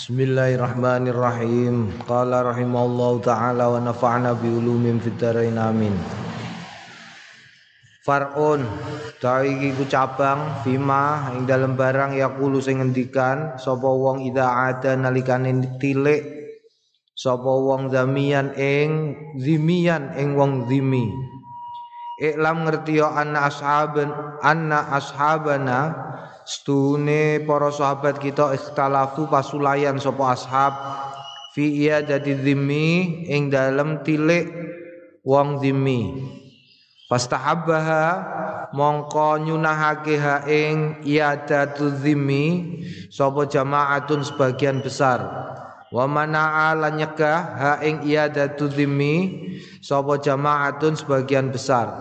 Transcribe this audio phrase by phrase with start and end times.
[0.00, 1.92] Bismillahirrahmanirrahim.
[2.08, 5.92] Qala rahimallahu taala wa nafa'na bi ulumin fid dharain amin.
[8.00, 8.64] Far'un
[9.20, 14.96] tawi iki ku cabang fima ing dalem barang yaqulu sing ngendikan sapa wong ida ada
[14.96, 16.24] nalikane tilik
[17.12, 21.12] sapa wong zamian ing zimian ing wong zimi.
[22.16, 24.08] Iklam ngerti yo anna ashaban
[24.40, 26.08] anna ashabana
[26.50, 30.74] Stune para sahabat kita ikhtalafu pasulayan sapa ashab
[31.54, 34.50] fi iya dadi zimmi ing dalem tilik
[35.22, 36.10] wong zimmi.
[37.06, 38.06] Fastahabbaha
[38.74, 42.82] mongko nyunahake ha ing iadatu zimmi
[43.14, 45.22] sapa jamaatun sebagian besar.
[45.94, 49.38] Wa mana'a lan nyegah ha ing iadatu zimmi
[49.78, 51.94] sapa jamaatun sebagian besar.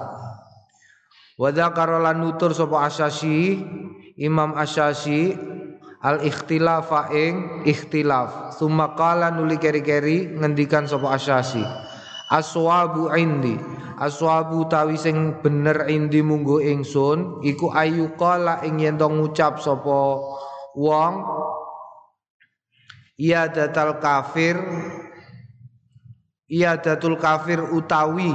[1.37, 3.61] Wa dzakara lan nutur sapa asasi
[4.19, 5.31] Imam Asyasi
[6.03, 8.59] al ikhtilafa ing ikhtilaf.
[8.59, 8.91] Summa
[9.31, 11.63] nuli keri-keri ngendikan sapa Asyasi
[12.29, 13.55] aswabu indi.
[13.99, 19.99] Aswabu tawi sing bener indi munggo ingsun iku ayu qala ing yen ngucap sapa
[20.71, 21.13] wong
[23.19, 24.55] iya datal kafir
[26.47, 28.31] iya datul kafir utawi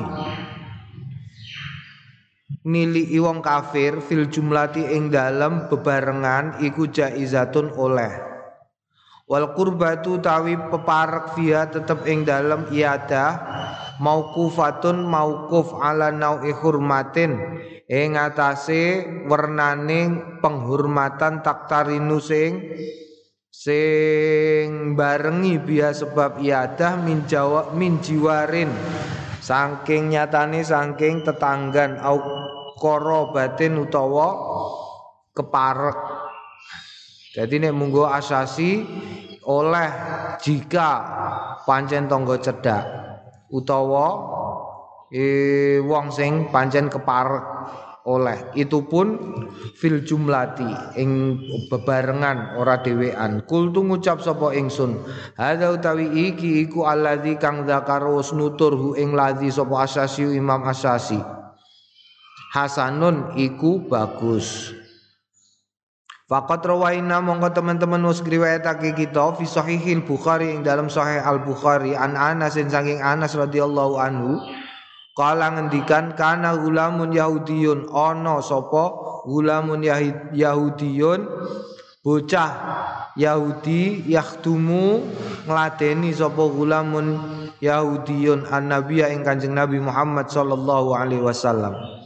[2.64, 8.12] nili wong kafir fil jumlati ing dalem bebarengan iku jaizatun oleh.
[9.24, 13.40] Wal qurbatu tawi peparek via tetep ing dalem iada
[13.96, 17.40] mauqufatun mauquf ala nau'i hurmatin.
[17.88, 22.68] Ing atase wernaning penghormatan taktarinu sing
[23.48, 28.72] sing barengi biya sebab iadah min jawa min jiwarin.
[29.40, 32.44] Saking nyatane saking tetanggan au
[32.78, 34.28] batin utawa
[35.34, 35.98] keparek.
[37.34, 38.86] Jadi nek munggo asasi
[39.44, 39.89] oleh
[40.39, 40.91] jika
[41.66, 42.86] pancen tonggo cedak
[43.50, 44.06] utawa
[45.11, 45.25] e,
[45.83, 47.42] wong sing pancen keparek
[48.06, 48.54] oleh.
[48.54, 49.19] Itu pun
[49.75, 53.43] fil jumlati ing bebarengan ora dhewean.
[53.50, 55.03] Kul tu ngucap sapa ingsun
[55.34, 61.19] hadza utawi iki iku alladzi kang zakarus nuturhu ing ladzi sapa asasi imam asasi
[62.54, 64.70] hasanun iku bagus.
[66.25, 72.16] Fakat rawaina mongko teman-teman wis kita fi sahihil Bukhari ing dalam sahih Al Bukhari an
[72.16, 74.41] Anas saking Anas radhiyallahu anhu
[75.19, 77.91] kala ngendikan kana gulamun yahudiyun.
[77.92, 78.84] Ana sapa?
[79.26, 79.82] Gulamun
[80.32, 81.26] yahudiyun.
[82.04, 82.50] Bocah
[83.16, 85.04] Yahudi yakhdumu
[85.44, 86.41] ngladeni sapa?
[86.41, 87.21] Gulamun
[87.60, 88.48] yahudiyun.
[88.48, 92.03] An nabiya ing Kanjeng Nabi Muhammad sallallahu alaihi wasallam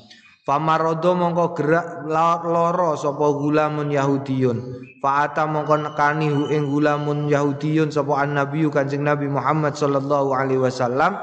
[0.49, 2.09] Famarodo mongko gerak
[2.49, 4.81] loro sapa gulamun Yahudiyun.
[4.97, 11.21] Fa'ata mongko nekani hu ing gulamun Yahudiyun sapa annabiyu Kanjeng Nabi Muhammad sallallahu alaihi wasallam.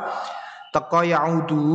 [0.69, 1.65] Teka Yahudu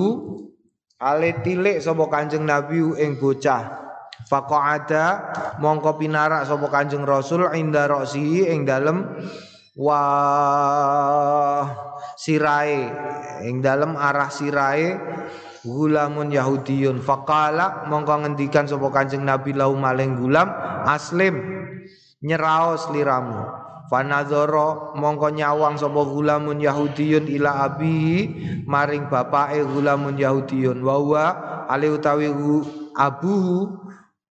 [1.03, 3.83] ale tilik sapa Kanjeng Nabi ing bocah.
[4.31, 9.11] Faqa'ada mongko pinarak sapa Kanjeng Rasul inda roksi ing dalem
[9.75, 11.67] wah
[12.15, 12.87] sirai
[13.43, 14.95] ing dalem arah sirai
[15.65, 17.01] gulamun yahudiyun.
[17.01, 20.49] Faqala mongko ngendikan sapa kanjeng nabi lau maling gulam
[20.89, 21.37] aslim
[22.21, 23.45] nyeraos liramu
[23.91, 28.31] fanadzara mongko nyawang sapa gulamun yahudiyun ila abi
[28.65, 30.79] maring bapake gulamun yahudiyun.
[30.81, 31.25] Wa huwa
[31.67, 32.31] ali utawi
[32.95, 33.59] abuhu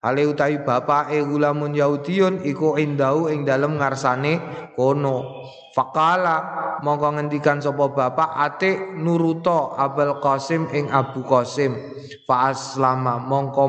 [0.04, 4.42] ali utawi bapake gulamun yahudiyun iku indau ing dalem ngarsane
[4.76, 6.36] kono Fakala
[6.86, 11.74] mongko ngendikan sapa bapak ate nuruto Abul Qasim ing Abu Qasim.
[12.30, 13.66] Fa aslama mongko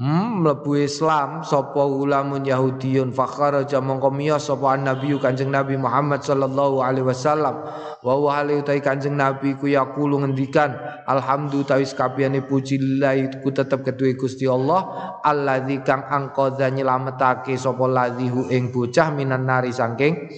[0.00, 3.12] Hmm, mlebu Islam sapa ulamun Yahudiyun.
[3.12, 7.60] Fakharaja mongko miyos sapa Nabi Kanjeng Nabi Muhammad sallallahu alaihi wasallam.
[8.00, 10.72] Wa wa Kanjeng Nabi ku yaqulu ngendikan
[11.04, 14.88] alhamdulillah tawis kabehane puji lillahi ku tetep keduwe Gusti Allah
[15.20, 20.32] alladzi kang angqadha nyelametake sapa ladhihu ing bocah minan nari saking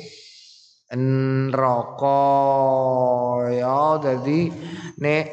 [0.97, 2.21] neraka.
[3.53, 4.53] Ya dadi
[5.01, 5.27] nek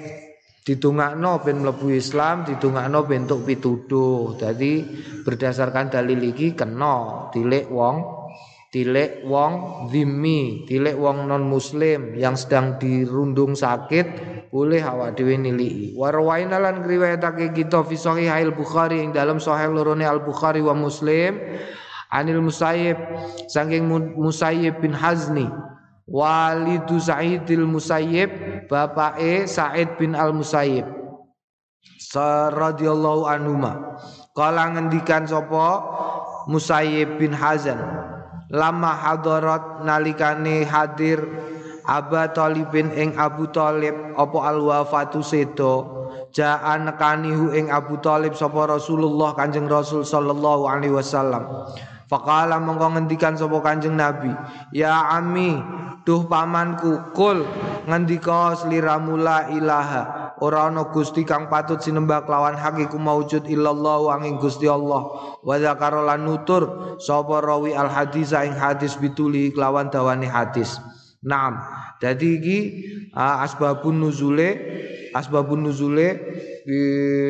[0.63, 4.39] ditungakno ben mlebu Islam ditungakno bentuk pituduh.
[4.39, 4.83] Dadi
[5.23, 8.19] berdasarkan dalil iki kena tilik wong
[8.69, 14.07] tilik wong zimmi tilik wong non muslim yang sedang dirundung sakit
[14.53, 15.97] boleh awak dhewe niliki.
[15.97, 20.77] Warwaina lan riwayatake kita fi sahih al bukhari ing dalam sahih lorone al bukhari wa
[20.77, 21.37] muslim
[22.09, 22.97] Anil Musayyib
[23.45, 23.85] saking
[24.17, 25.45] Musayyib bin Hazni.
[26.09, 30.89] Walidu Sa'idil Musayyib bapake Sa'id bin Al Musayyib
[32.49, 34.01] radhiyallahu anhuma.
[34.33, 35.85] Kala ngendikan sapa
[36.49, 37.77] Musayyib bin Hazan.
[38.49, 41.21] Lama hadarat nalikane hadir
[41.85, 46.09] Aba Talibin ing Abu Talib apa al wafatu sedo?
[46.33, 51.45] Jaa nekanihu ing Abu Talib sapa Rasulullah Kanjeng Rasul sallallahu alaihi wasallam
[52.09, 54.33] Fakala mongko ngendikan sapa Kanjeng Nabi,
[54.73, 55.61] "Ya ami,
[56.09, 57.45] duh pamanku, kul
[57.85, 64.41] ngendika sliramu la ilaha, ora ana Gusti kang patut sinembah kelawan hakiku maujud illallah angin
[64.41, 65.05] Gusti Allah."
[65.45, 65.61] Wa
[66.17, 70.81] nutur sapa rawi al hadis ing hadis bituli kelawan dawane hadis.
[71.21, 71.61] Naam.
[72.01, 72.59] Dadi iki
[73.13, 74.49] uh, asbabun nuzule
[75.13, 76.17] asbabun nuzule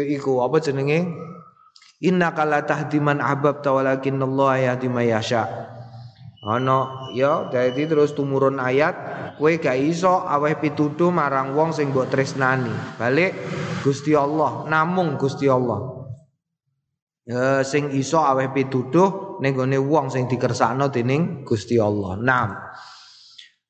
[0.07, 1.28] iku apa jenenge?
[1.99, 5.43] Inna kala tahdiman ahbab tawalakin Allah yahdi mayasya.
[6.39, 8.95] Ana ya dadi terus tumurun ayat
[9.35, 12.71] kowe gak iso aweh pituduh marang wong sing mbok tresnani.
[12.95, 13.35] Balik
[13.83, 16.07] Gusti Allah, namung Gusti Allah.
[17.27, 22.15] Ya sing iso aweh pituduh ning wong sing dikersakno dening Gusti Allah.
[22.15, 22.55] Naam.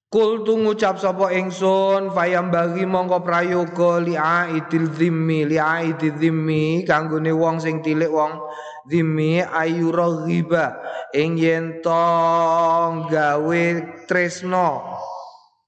[0.09, 5.45] Kul tu ngucap sapa ingsun fayam bagi mongko prayoga li'aidil dhimmi.
[5.45, 8.41] Li'aidil dhimmi kanggone wong sing tilik wong
[8.89, 10.81] dhimmi ayura ghiba
[11.13, 11.85] ing yen
[13.05, 13.65] gawe
[14.09, 14.97] tresno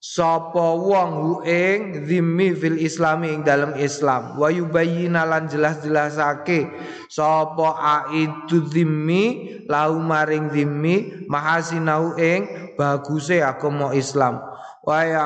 [0.01, 4.41] sapa wong hu ing dhimmi fil islami ing dalam Islam.
[4.41, 6.65] Wa yubayyina lan jelas-jelasake
[7.13, 7.77] sapa
[8.09, 9.23] aidu dhimmi
[9.69, 14.41] lau maring dhimmi mahasinau ing baguse agama Islam.
[14.81, 15.25] Wa ya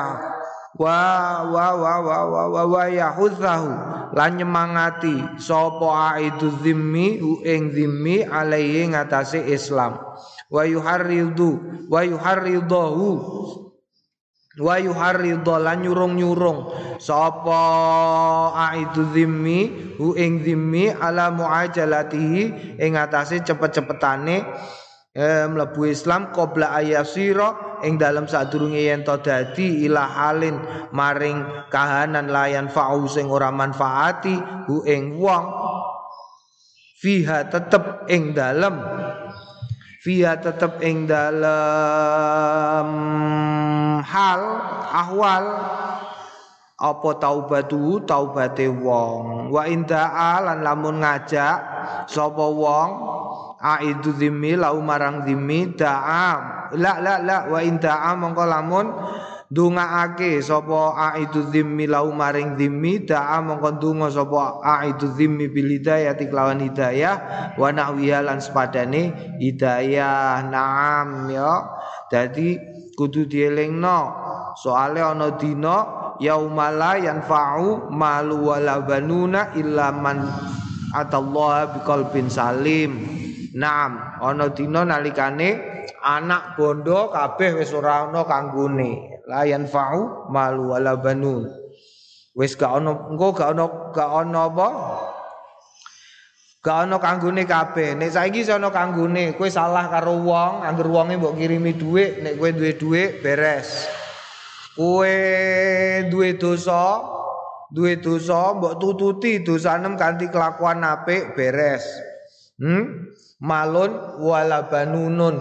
[0.76, 1.00] wa
[1.48, 3.72] wa wa wa wa wa wa yahudzahu
[4.12, 9.96] lan nyemangati sapa aidu dhimmi hu ing dhimmi alaihi ngatasé Islam.
[10.52, 13.08] Wa yuharridu wa yuharridahu.
[14.56, 16.72] Wa yuharridha lan nyurung-nyurung.
[16.96, 17.60] Sapa
[18.72, 19.60] aidu dhimmi
[20.00, 24.44] hu ing dhimmi ala muajalatihi ing cepet-cepetane
[25.16, 30.60] eh, mlebu Islam qabla ayasira ing dalam sadurunge yen to dadi ila halin
[30.92, 31.40] maring
[31.72, 34.36] kahanan layan fa'u sing ora manfaati
[34.68, 35.44] hu ing wong.
[37.00, 38.76] Fiha tetep ing dalem.
[40.04, 41.48] Fiha tetep ing dalam
[44.04, 44.40] hal
[44.92, 45.44] ahwal.
[46.76, 49.48] Apa taubatu taubate wong.
[49.48, 50.12] Wa inda
[50.44, 51.56] lan lamun ngajak
[52.04, 53.15] sapa wong
[53.74, 56.26] aidu dhimmi lau marang dhimmi da'a
[56.78, 58.86] la la la wa inda mongko lamun
[59.46, 66.18] ndongaake sapa aidu dhimmi lau maring dhimmi da'a mongko ndonga sapa aidu dhimmi bil hidayah
[66.18, 70.42] kelawan hidayah wa nahwiha lan sepadane hidayah.
[70.50, 71.62] Naam ya.
[72.10, 72.58] Dadi
[72.98, 74.26] kudu dielingno.
[74.58, 75.76] Soale ana dina
[76.18, 80.26] yaumala yanfa'u malu wala banuna illa man
[80.96, 83.15] atallaha biqalbin salim
[83.56, 85.48] Naam ana dina nalikane
[86.04, 91.48] anak bondo kabeh wis ora ana kanggone la yanfa'u malu wala banun
[92.36, 93.64] wis gak ana engko gak ana
[93.96, 94.68] gak ana apa
[96.66, 97.94] Gak ana kanggone kabeh.
[97.94, 102.34] Nek saiki iso ana kanggone, kowe salah karo wong, anggere wonge mbok kirimi dhuwit, nek
[102.42, 103.86] kowe duwe dhuwit beres.
[104.74, 105.14] Kowe
[106.10, 107.06] duwe dosa,
[107.70, 111.86] duwe dosa mbok tututi dosanem kanthi kelakuan apik beres.
[112.56, 113.12] Hmm?
[113.44, 115.36] Malun wala banunun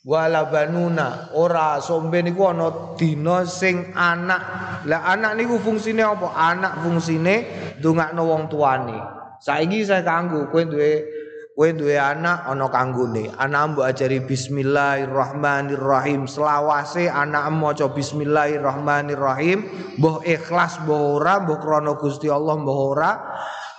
[0.00, 4.40] wala banuna ora sombe niku ana dina sing anak.
[4.88, 6.32] Lah anak niku fungsine apa?
[6.32, 7.44] Anak fungsine
[7.78, 8.96] ndongakno wong tuane.
[9.40, 11.04] Saiki saya kanggo kowe duwe
[11.56, 13.30] kowe duwe anak ana kanggone.
[13.36, 16.26] Anak mbok ajari bismillahirrahmanirrahim.
[16.26, 19.64] Selawase anak maca bismillahirrahmanirrahim,
[20.00, 23.12] mbah ikhlas mbah ora, mbah krana Gusti Allah mbah ora.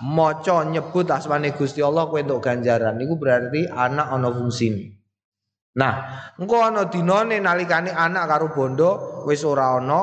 [0.02, 2.98] Maca nyebut asmane Gusti Allah kowe entuk ganjaran.
[2.98, 4.98] Niku berarti anak ana fungsine.
[5.78, 5.94] Nah,
[6.36, 10.00] engko ana dinane nalikane anak karo bondo wis ora ana,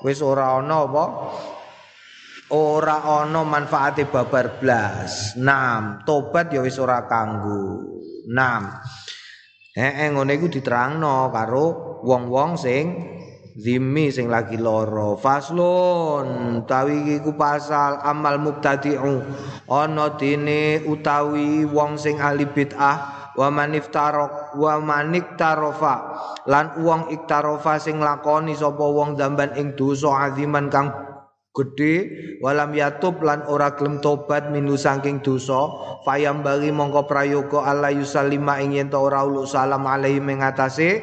[0.00, 1.04] wis ora ana apa?
[2.52, 5.34] ora ana manfaate babar blas.
[5.40, 7.84] Nam, tobat ya wis ora kanggo.
[8.28, 8.80] Nam.
[9.74, 12.84] Heeh ngene iku diterangno karo wong-wong sing
[13.54, 15.14] zimmi sing lagi loro.
[15.18, 19.22] Faslun tawi iku pasal amal mubtadi'u.
[19.70, 25.94] Ana dene utawi wong sing ahli bid'ah wa maniftarok wa maniktarofa
[26.46, 30.94] lan wong iktarofa sing lakoni sapa wong damban ing dosa aziman kang
[31.54, 31.94] gede
[32.42, 35.70] walam yatub lan ora gelem tobat minu saking dosa
[36.06, 41.02] fayam bagi mongko prayoga Allah yusallima ing yen ora ulu salam alaihi mengatase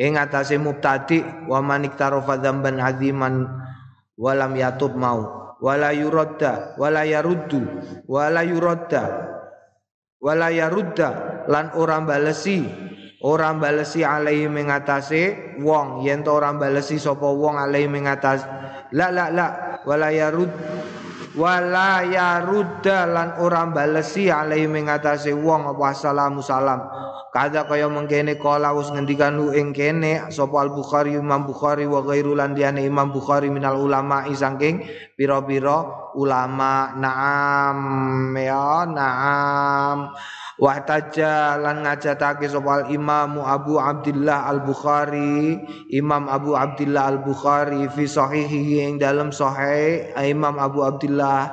[0.00, 3.44] ing atase mubtadi wa manik tarofa dzamban aziman
[4.16, 5.36] walam yatub mau.
[5.60, 7.60] Wala yuradda wala yaruddu
[8.08, 9.04] wala yuradda
[10.16, 11.08] wala yarudda.
[11.52, 12.64] Lan ora balesi
[13.20, 16.00] ora balesi alaihi mengatasi wong.
[16.08, 18.40] Yen to ora balesi sapa wong alaihi mengatas
[18.96, 19.46] la la la
[19.84, 20.48] wala yarud
[21.36, 23.04] wala yarudda.
[23.04, 25.76] Lan ora balesi alaihi mengatasi wong.
[25.76, 26.40] Apa salam
[27.30, 32.02] kada kaya mengkene kala wis ngendikan lu ing kene sapa al bukhari imam bukhari wa
[32.02, 34.82] ghairu lan diane imam bukhari minal ulama isangking
[35.14, 36.94] pira-pira ulama.
[36.96, 37.78] Naam
[38.34, 40.10] ya naam.
[40.60, 45.56] Wahtaja lan ngajatake sapa Imam Abu Abdullah Al Bukhari,
[45.88, 51.48] Imam Abu Abdullah Al Bukhari fi sahihihi ing dalam sahih Imam Abu Abdullah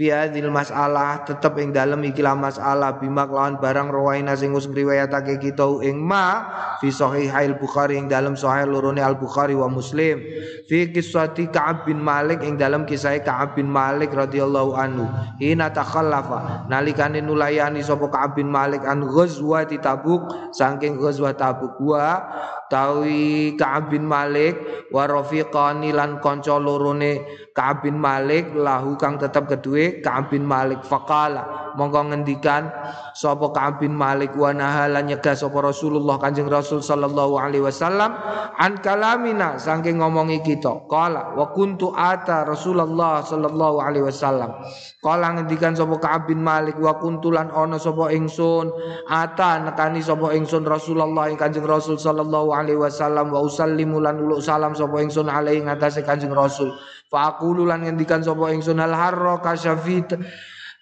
[0.00, 5.36] fi hadhil masalah tetep ing dalem ikilah masalah bima kelawan barang rawaina sing wis ngriwayatake
[5.36, 6.48] kita ing ma
[6.80, 10.24] fi sahihail bukhari ing dalem sahih lorone al bukhari wa muslim.
[10.64, 15.04] Fi kisati ka'ab bin malik ing dalem kisah ka'ab bin malik radhiyallahu anhu.
[15.36, 21.76] Ina takhallafa nalikane nulayani sapa ka'ab bin malik an ghazwati tabuk saking ghazwat tabuk.
[21.76, 22.24] Wa
[22.70, 29.50] tawi Ka'ab bin Malik wa rafiqani lan kanca lorone Ka'ab bin Malik lahu kang tetep
[29.50, 30.86] kedue Ka'ab bin Malik.
[30.86, 32.70] Faqala monggo ngendikan
[33.12, 38.14] sapa Ka'ab bin Malik wa nahalan nyegah sapa Rasulullah Kanjeng Rasul sallallahu alaihi wasallam
[38.54, 40.86] an kalamina saking ngomongi kita.
[40.86, 44.54] Qala wa kuntu ata Rasulullah sallallahu alaihi wasallam.
[45.02, 48.70] Qala ngendikan sapa Ka'ab bin Malik wa kuntulan ana sapa ingsun
[49.10, 54.76] ata nekani sapa ingsun Rasulullah Kanjeng Rasul sallallahu alaihi wasallam wa usallimu lan uluk salam
[54.76, 56.70] sapa ingsun alaihi ngatasé Kanjeng Rasul.
[57.08, 60.20] Fa aqulu lan ngendikan sapa ingsun hal harra kasyafit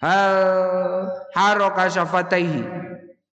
[0.03, 0.35] hal
[1.31, 2.61] harra kasyafataihi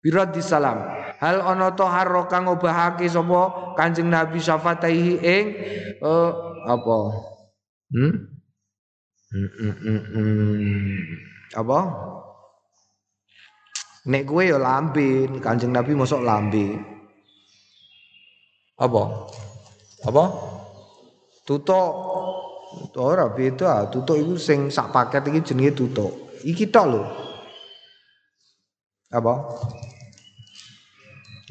[0.01, 0.81] biraddi salam.
[1.21, 5.45] Hal ana to harra kang ngobahake sapa Kanjeng Nabi syafataihi ing
[6.01, 6.33] uh,
[6.65, 6.97] apa?
[7.93, 8.13] Hmm?
[9.31, 10.99] Hmm, hmm, hmm,
[11.55, 11.79] apa?
[14.01, 16.73] Nek gue ya lambin, Kanjeng Nabi mosok lambe.
[18.81, 19.03] Apa?
[20.09, 20.23] Apa?
[21.45, 21.91] Tutuk.
[22.97, 26.33] Ora beda, tutuk iku sing sak paket iki jenenge tutuk.
[26.41, 27.03] Iki tok lho.
[29.13, 29.33] Apa?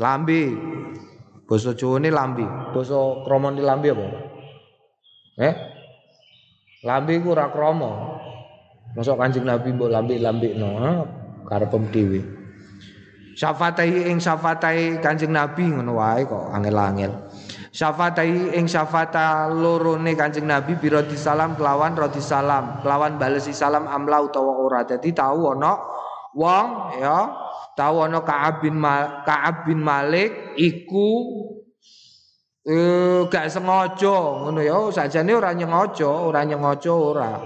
[0.03, 0.43] Lambe.
[1.47, 2.47] Basa Jawane lambe.
[2.75, 4.07] Basa Kramane lambe apa?
[5.39, 5.55] Eh?
[6.83, 7.91] Lambe iku ora krama.
[8.91, 10.71] Mosok Kanjeng Nabi mbok lambe-lambekno,
[11.47, 12.40] karepem dhewe.
[13.41, 17.09] Syafatai ing syafatai Kanjeng Nabi ngono wae kok angel-angel.
[17.73, 24.21] Syafatai ing syafata lorone Kanjeng Nabi biro salam kelawan roti salam, kelawan balesi salam amla
[24.29, 24.81] utawa ora.
[24.85, 25.73] Dadi tahu ana
[26.37, 27.33] wong ya,
[27.73, 31.09] tahu ana Ka'ab bin Mal, Ka'ab bin Malik iku
[32.69, 37.41] eh gak sengaja ngono ya, sajane ora nyengaja, ora nyengaja ora.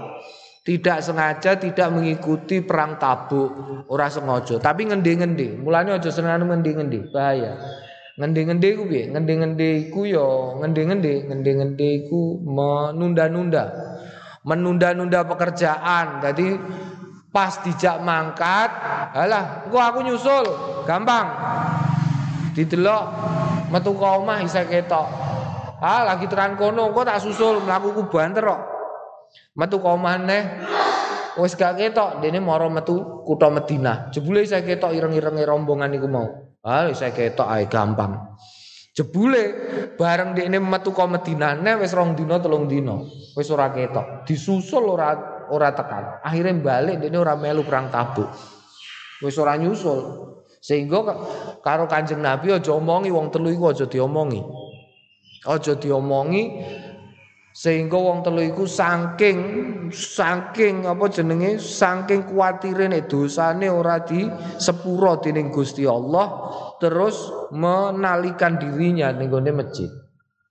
[0.65, 5.61] Tidak sengaja tidak mengikuti perang tabuk, ora sengaja, tapi ngendi-ngendi.
[5.61, 7.53] Mulane aja seneng ngendi-ngendi, bahaya.
[8.17, 9.13] Ngendi-ngendi ku piye?
[9.13, 13.77] Ngendi-ngendi iku ya ngendi-ngendi, ngendi-ngendi iku menunda-nunda.
[14.41, 16.25] Menunda-nunda pekerjaan.
[16.25, 16.57] Jadi
[17.29, 18.73] pas dijak mangkat,
[19.13, 20.49] alah, gua aku nyusul,
[20.89, 21.29] gampang.
[22.57, 23.05] Didelok
[23.69, 25.05] metu ka omah isa ketok.
[25.77, 28.74] Ah, lagi terang kono, kok tak susul mlaku ku banter kok.
[29.55, 30.43] Metu ka omah neh
[31.35, 34.07] Wis gak ketok dene mara metu kutha Madinah.
[34.07, 36.27] Jebule saya ketok ireng-irenge rombongan iku mau.
[36.63, 38.39] Ah saya ketok ae gampang.
[38.95, 39.43] Jebule
[39.99, 43.03] bareng dekne metu ka Madinah ne wis rong dina telung dina.
[43.35, 44.23] Wis ora ketok.
[44.23, 45.11] Disusul ora
[45.51, 46.23] ora tekan.
[46.23, 48.31] Akhirnya balik dekne ora melu perang Tabuk.
[49.19, 50.31] Wis ora nyusul.
[50.63, 51.03] Sehingga
[51.59, 54.39] karo Kanjeng Nabi aja omongi wong telu iku aja diomongi.
[55.45, 56.43] Aja diomongi
[57.55, 59.39] sehingga wong telu iku saking
[59.95, 64.27] saking apa jenenge saking kuatire nek dosane ora di
[64.59, 66.51] sepuro dening Gusti Allah
[66.83, 69.87] terus menalikan dirinya ning gone masjid.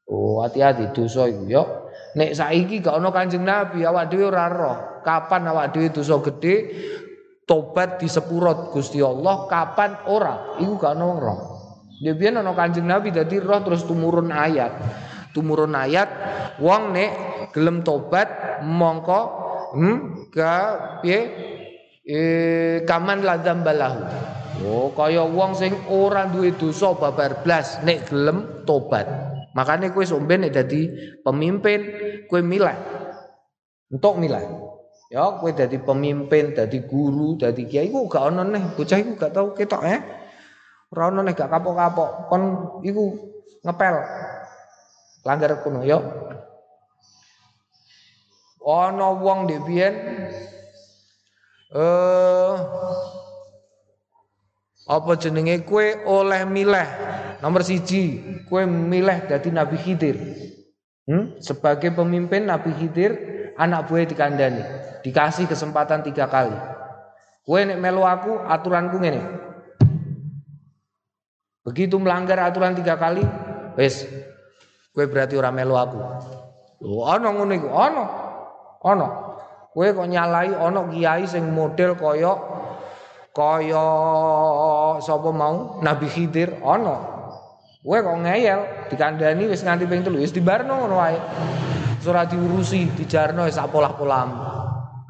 [0.08, 1.64] Oh, hati-hati dosa iku yo.
[2.16, 6.54] Nek saiki gak ono Kanjeng Nabi, awak dhewe ora roh kapan awak dhewe dosa gede
[7.44, 10.56] tobat di sepuro Gusti Allah, kapan ora.
[10.56, 11.40] Iku gak ono roh.
[12.00, 14.73] Dia biyen ono Kanjeng Nabi dadi roh terus tumurun ayat
[15.34, 16.08] tumurun ayat
[16.62, 17.10] wong nek
[17.50, 19.20] gelem tobat mongko
[19.74, 20.30] hmm
[21.02, 21.20] piye?
[22.04, 22.18] E,
[22.84, 24.04] kaman ladzam balahu
[24.62, 29.06] oh kaya wong sing ora duwe dosa babar blas nek gelem tobat.
[29.54, 30.90] Makanya kowe somben nek dadi
[31.22, 31.80] pemimpin
[32.26, 32.74] kowe milah.
[33.90, 34.42] Untuk milah.
[35.12, 38.74] Ya kowe dadi pemimpin dadi guru dadi kiai iku gak ono neh.
[38.74, 40.00] Bocah iku gak tau ketok eh?
[40.90, 42.10] Ora ono neh gak kapok-kapok.
[42.26, 42.42] Kon
[42.82, 43.14] iku
[43.62, 43.94] ngepel
[45.25, 45.99] langgar kuno yo.
[48.64, 49.95] Ana wong biyen
[51.75, 52.57] eh
[54.85, 56.88] Apa jenenge kue oleh milih
[57.40, 60.16] nomor siji kue milih dadi Nabi Khidir.
[61.09, 61.40] Hmm?
[61.40, 63.12] Sebagai pemimpin Nabi Khidir
[63.57, 64.61] anak buah dikandani
[65.00, 66.57] dikasih kesempatan tiga kali.
[67.45, 69.21] Kue nek melu aku aturanku ngene.
[71.64, 73.25] Begitu melanggar aturan tiga kali,
[73.76, 74.04] wes
[74.94, 75.98] kue berarti orang melu aku.
[76.86, 78.04] Lho ana ngono iku, ana.
[78.78, 79.08] Ana.
[79.74, 82.30] Kowe kok nyalai ana kiai sing model kaya
[83.34, 83.86] kaya
[85.02, 86.94] sapa mau Nabi Khidir ana.
[87.82, 91.18] Kowe kok ngeyel dikandani wis nganti ping 3 wis dibarno ngono wae.
[92.04, 94.30] Ora diurusi, dijarno wis polah-polam.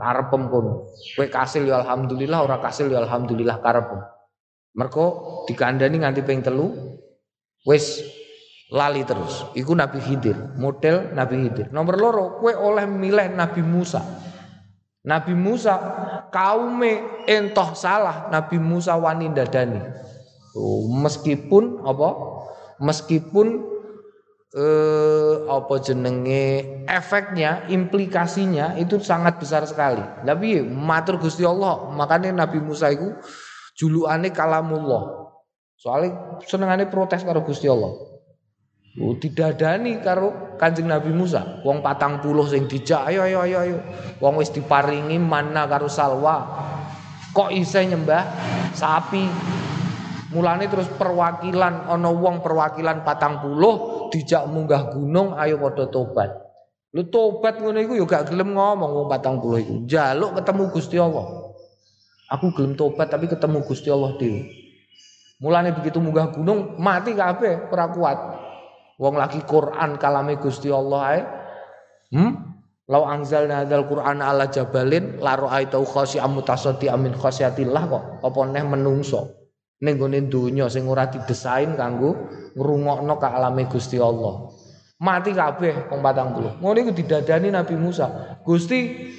[0.01, 0.89] Karepem kono.
[1.13, 4.01] Kowe kasil ya alhamdulillah, ora kasil ya alhamdulillah karepem.
[4.81, 5.07] Mergo
[5.45, 8.01] dikandani nganti ping 3 wis
[8.75, 9.47] lali terus.
[9.55, 11.71] Iku Nabi Khidir, model Nabi Khidir.
[11.71, 14.03] Nomor loro, kowe oleh milih Nabi Musa.
[15.07, 15.79] Nabi Musa
[16.33, 19.79] kaume entoh salah Nabi Musa wani dadani.
[20.59, 22.09] Oh, meskipun apa?
[22.83, 23.63] Meskipun
[24.57, 30.03] eh, apa jenenge efeknya, implikasinya itu sangat besar sekali.
[30.27, 33.15] Tapi matur Gusti Allah, makanya Nabi Musa itu
[33.79, 35.31] julukane kalamullah.
[35.79, 38.14] Soalnya senengane protes karo Gusti Allah.
[38.95, 41.59] Oh, didadani karo Kanjeng Nabi Musa.
[41.67, 43.79] Wong patang puluh sing dijak, ayo ayo ayo ayo.
[44.23, 46.47] Wong wis diparingi mana karo salwa.
[47.35, 48.23] Kok isih nyembah
[48.71, 49.27] sapi?
[50.31, 56.31] Mulane terus perwakilan ana wong perwakilan patang puluh dijak munggah gunung ayo padha tobat.
[56.95, 59.83] Lu tobat ngono iku ya gak gelem ngomong wong patang puluh iku.
[59.91, 61.27] Jaluk ketemu Gusti Allah.
[62.31, 64.47] Aku gelem tobat tapi ketemu Gusti Allah dhewe.
[65.43, 68.19] Mulane begitu munggah gunung mati kabeh ora kuat.
[68.99, 71.21] Wong lagi Quran kalame Gusti Allah ae.
[72.15, 72.33] Hmm?
[72.85, 78.61] Lau anzalna hadzal Qur'an ala jabalin la ra'aitau khasyi'am mutasaddi amin khasyatillah kok apa neh
[78.61, 79.49] menungso.
[79.81, 80.21] Ning gone
[80.69, 84.53] sing ora didesain kanggo ngrungokno kalame Gusti Allah.
[85.01, 86.61] Mati kabeh wong 40.
[86.61, 88.39] Ngono iku didadani Nabi Musa.
[88.45, 89.11] Gusti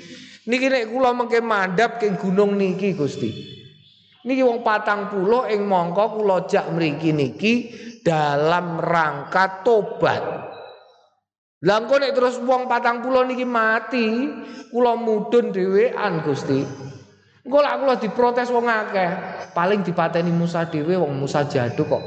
[0.46, 3.55] niki nek kula mengke mandhap ke gunung niki Gusti.
[4.26, 7.54] Niki wong patang puluh ing mongko kula jak mriki niki
[8.02, 10.22] dalam rangka tobat.
[11.62, 14.26] Lah engko nek terus wong patang puluh niki mati,
[14.74, 16.66] kula mudun dhewean Gusti.
[17.46, 19.10] Engko lak kula diprotes wong akeh,
[19.54, 22.04] paling dipateni Musa dhewe wong Musa jaduk kok.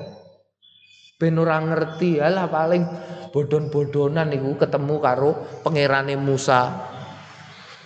[1.22, 2.82] Ben ora ngerti, alah paling
[3.30, 6.90] bodon-bodonan niku ketemu karo pangerane Musa.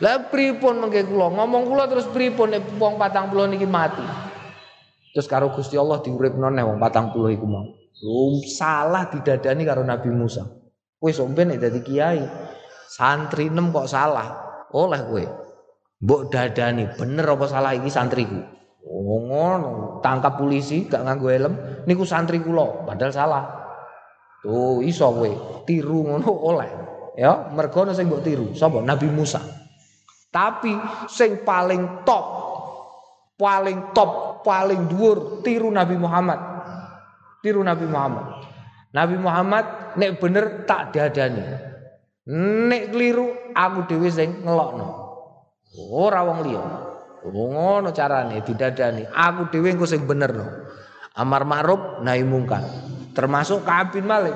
[0.03, 4.03] Lah pripun mengke kula ngomong kula terus pripun nek wong patang puluh niki mati.
[5.15, 7.62] Terus karo Gusti Allah diuripno nek wong patang puluh iku mau.
[8.03, 10.43] Lu salah didadani karo Nabi Musa.
[10.99, 12.19] Kowe somben nek dadi kiai,
[12.91, 14.43] santri nem kok salah.
[14.75, 15.25] Oleh kowe.
[16.03, 18.43] Mbok dadani bener apa salah iki santriku.
[18.83, 21.55] Oh ngono, tangkap polisi gak nganggo helm,
[21.87, 23.45] niku santri kula, padahal salah.
[24.43, 25.31] Tuh iso kowe
[25.62, 26.71] tiru ngono oleh.
[27.15, 28.83] Ya, mergo sing mbok tiru, sapa?
[28.83, 29.62] Nabi Musa.
[30.33, 30.73] Tapi
[31.12, 32.25] sing paling top,
[33.37, 36.53] paling top, paling dhuwur tiru Nabi Muhammad
[37.42, 38.27] tiru Nabi Muhammad.
[38.95, 39.64] Nabi Muhammad
[39.99, 41.42] nek bener tak diadani.
[42.71, 44.88] Nek keliru aku dhewe sing ngelokno.
[45.90, 46.64] Ora wong liya.
[47.27, 49.03] Ngono carane didadani.
[49.11, 50.47] Aku dhewe engko sing benerno.
[51.18, 52.62] Amar ma'ruf nahi mungkar.
[53.12, 54.33] Termasuk Ka'ab bin Malik.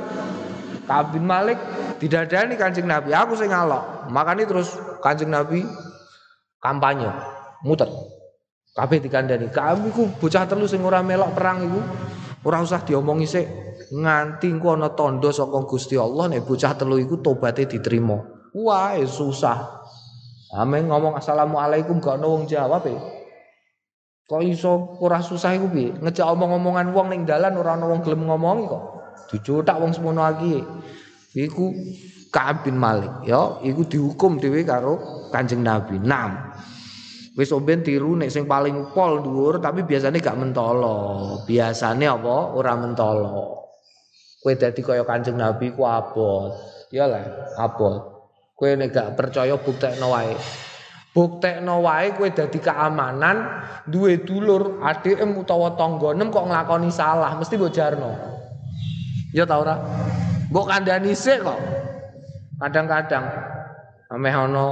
[0.85, 1.57] Ka'ab bin Malik
[2.03, 3.15] didadani Kanjeng Nabi.
[3.15, 4.11] Aku sing ngalok.
[4.11, 5.63] Makanya terus Kanjeng Nabi
[6.67, 7.07] kampanye
[7.63, 7.87] muter.
[8.77, 9.49] Kabeh dikandani.
[9.49, 11.81] Ka'ab iku bocah telu sing ora melok perang iku
[12.47, 13.47] Ora usah diomongi sik
[13.91, 18.23] nganti engko ana tandha saka Gusti Allah nek bocah telu iku tobaté diterima.
[18.55, 19.83] Wah, susah.
[20.55, 22.95] Amen ngomong assalamualaikum gak ono wong jawab e.
[24.31, 25.91] Kok iso ora susah iku piye?
[25.99, 28.85] Ngejak omong-omongan wong ning dalan ora ana wong gelem ngomongi kok.
[29.35, 30.63] Dicotak wong semono iki.
[31.35, 31.75] Iku
[32.31, 36.01] Ka'ab bin Malik ya, iku dihukum dhewe karo Kanjeng Nabi.
[36.01, 37.37] 6.
[37.37, 41.37] Wis omben tiru nek sing paling pol dhuwur tapi biasanya gak mentolo.
[41.45, 42.57] Biasanya apa?
[42.57, 43.69] Ora mentolo.
[44.41, 46.57] Kowe dadi kaya Kanjeng Nabi ku abot.
[46.89, 48.17] Ya lah, abot.
[48.57, 50.33] Kowe nek gak percaya buktekno wae.
[51.13, 53.37] Buktekno wae kowe dadi keamanan
[53.85, 58.17] duwe dulur, adhem utawa tangganem kok nglakoni salah, mesti mbok jarno.
[59.37, 59.77] Ya ta ora?
[60.49, 61.61] Mbok kandhani sik kok.
[62.57, 63.29] Kadang-kadang
[64.09, 64.67] ameh ana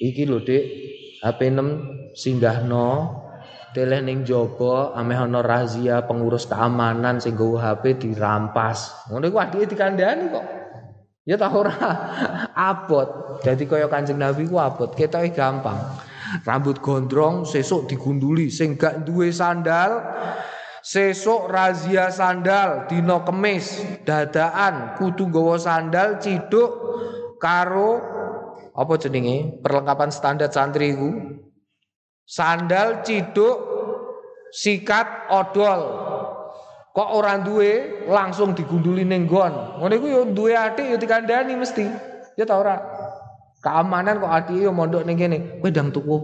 [0.00, 0.64] iki lho Dik,
[1.24, 2.88] HP 6 singgahno
[3.76, 9.08] teleh ning jaba ameh ana razia pengurus keamanan sing nggawa HP dirampas.
[9.12, 10.46] Ngono iku adike dikandani kok.
[11.26, 11.74] Ya ta ora
[12.72, 13.42] abot.
[13.44, 15.76] Dadi kaya Kanjeng Nabi ku abot, ketoke gampang.
[16.46, 20.02] Rambut gondrong sesuk digunduli sing gak duwe sandal
[20.86, 26.70] Sesuk razia sandal dina kemis dadaan kudu gawa sandal ciduk
[27.42, 28.15] karo
[28.76, 29.64] apa jenenge?
[29.64, 31.10] Perlengkapan standar santri iku?
[32.28, 33.56] Sandal ciduk
[34.52, 35.80] sikat odol.
[36.92, 37.72] Kok orang duwe?
[38.08, 39.80] Langsung digunduli ning nggon.
[39.80, 41.84] Ngono iku yo duwe atik yo dikandani mesti.
[42.36, 42.76] Ya ta ora?
[43.64, 45.38] Keamanan kok adik yo mondok ning kene.
[45.60, 46.16] Kowe ndang tuku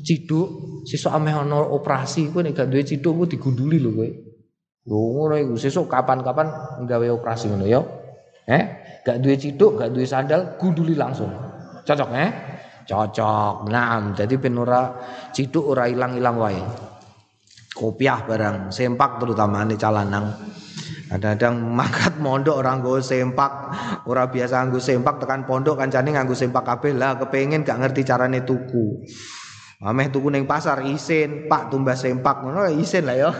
[0.00, 0.48] ciduk
[0.88, 2.32] sesuk ameh ana operasi.
[2.32, 4.08] Kowe nek gak duwe ciduk kowe digunduli lho kowe.
[4.88, 5.54] Lho ngono iku.
[5.60, 7.80] Sesuk kapan-kapan nggawe operasi ngono ya.
[8.48, 8.64] Eh
[9.04, 11.47] gak duwe ciduk gak duwe sandal gunduli langsung
[11.88, 12.30] cocok eh?
[12.84, 13.54] Cocok.
[13.72, 14.92] Nah jadi ben ora
[15.32, 16.60] ciduk ora ilang-ilang wae.
[17.72, 20.26] Kopiah barang sempak terutama ini calanang
[21.08, 23.72] kadang-kadang mangkat mondok orang gue sempak.
[24.04, 26.92] Ora biasa nganggo sempak tekan pondok kancane nganggo sempak kabeh.
[26.92, 29.08] Lah kepengen gak ngerti carane tuku.
[29.78, 32.44] Ameh tuku ning pasar isin, Pak tumbas sempak.
[32.44, 33.30] Ngono isin lah ya.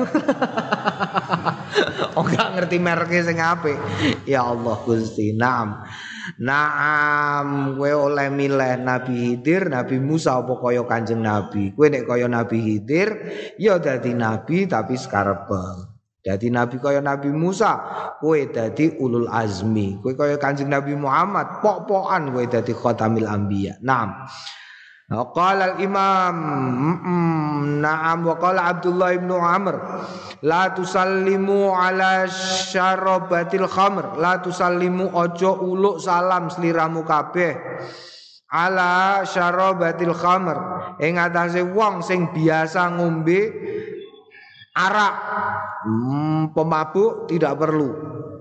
[2.16, 3.76] oh gak ngerti mereknya sing apik.
[4.24, 5.84] Ya Allah Gusti, naam.
[6.38, 7.67] Naam,
[8.18, 11.70] oleh milih Nabi Hidir, Nabi Musa apa kaya Kanjeng Nabi.
[11.70, 13.14] Kowe nek kaya Nabi Hidir,
[13.62, 15.94] ya dadi nabi tapi sekarepe.
[16.18, 17.78] Dadi nabi kaya Nabi Musa,
[18.18, 20.02] kowe dadi ulul azmi.
[20.02, 23.78] Kowe kaya Kanjeng Nabi Muhammad, pok-pokan kowe dadi khatamil anbiya.
[23.86, 24.26] Naam.
[25.08, 26.36] Qala al-Imam
[27.80, 28.18] Na'am.
[28.28, 29.74] Wa qala Abdullah ibn Amr
[30.44, 34.20] La tusallimu ala syarabatil khamr.
[34.20, 37.56] La tusallimu ojo uluk salam seliramu kabeh.
[38.52, 40.56] Ala syarabatil khamr.
[41.00, 43.40] Ing atase wong sing biasa ngombe
[44.76, 45.14] arak
[45.88, 47.90] hmm, Pemabuk tidak perlu.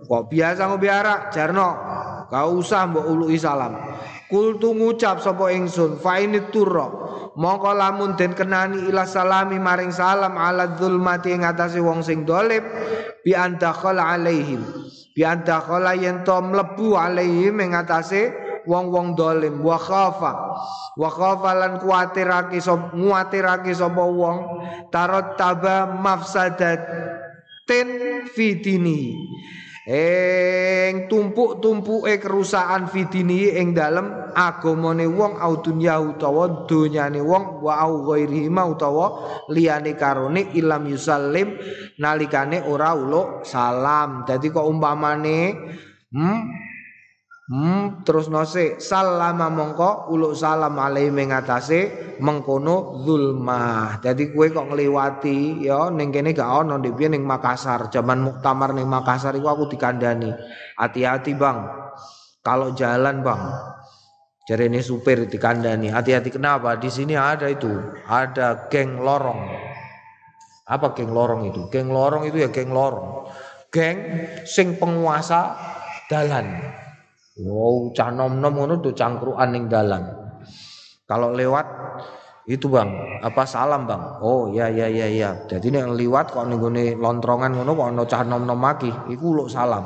[0.03, 1.32] Kok biasa ngombe arak?
[1.32, 1.69] Jarno
[2.27, 3.71] Gak usah mbok uluki salam
[4.28, 6.92] Kultu ngucap sapa ingsun fa ini turra.
[7.38, 12.66] Mongko lamun den kenani ila salami maring salam ala dzulmati ing atase wong sing dolim
[13.24, 14.60] bi antakhala alaihim.
[15.16, 18.36] Bi antakhala yen to mlebu alaihim ing atase
[18.68, 19.63] wong-wong dolim.
[19.63, 20.34] Wa khafa.
[21.00, 24.38] Wa khafa lan kuatirake sop nguatirake wong.
[24.92, 26.84] Tarot taba mafsadat
[27.63, 27.88] ten
[28.28, 29.16] fitini
[29.88, 38.04] ing tumpuk-tumpuke kerusakan fidini ing dalem agamane wong au dunya utawa donyane wong wa au
[38.04, 39.08] ghairihi utawa
[39.47, 41.56] liyane karone ilam yusallim
[42.04, 44.28] nalikane ora uluk salam.
[44.28, 45.56] Dadi kok umpamane
[46.12, 46.66] hmm
[47.47, 51.79] Hmm, terus nose salama mongko uluk salam alaihi mengatase
[52.19, 54.03] mengkono zulmah.
[54.03, 57.88] Jadi kue kok ngliwati ya ning kene gak ono ndek ning Makassar.
[57.88, 60.27] Zaman muktamar ning Makassar iku aku dikandani.
[60.75, 61.71] Hati-hati, Bang.
[62.43, 63.47] Kalau jalan, Bang.
[64.43, 65.88] Jadi ini supir dikandani.
[65.88, 66.75] Hati-hati kenapa?
[66.75, 67.71] Di sini ada itu,
[68.12, 69.39] ada geng lorong.
[70.67, 71.71] Apa geng lorong itu?
[71.71, 73.31] Geng lorong itu ya geng lorong.
[73.71, 75.55] Geng sing penguasa
[76.12, 76.83] dalan.
[77.38, 80.10] Wow, cah nom-nom ngono tuh cangkruan ning dalan.
[81.06, 81.65] Kalau lewat
[82.50, 82.89] itu bang,
[83.21, 84.23] apa salam bang?
[84.26, 85.30] Oh ya ya ya ya.
[85.45, 89.45] Jadi nih lewat kok nih gue lontrongan ngono kok no cah nom-nom maki, iku lo
[89.45, 89.86] salam.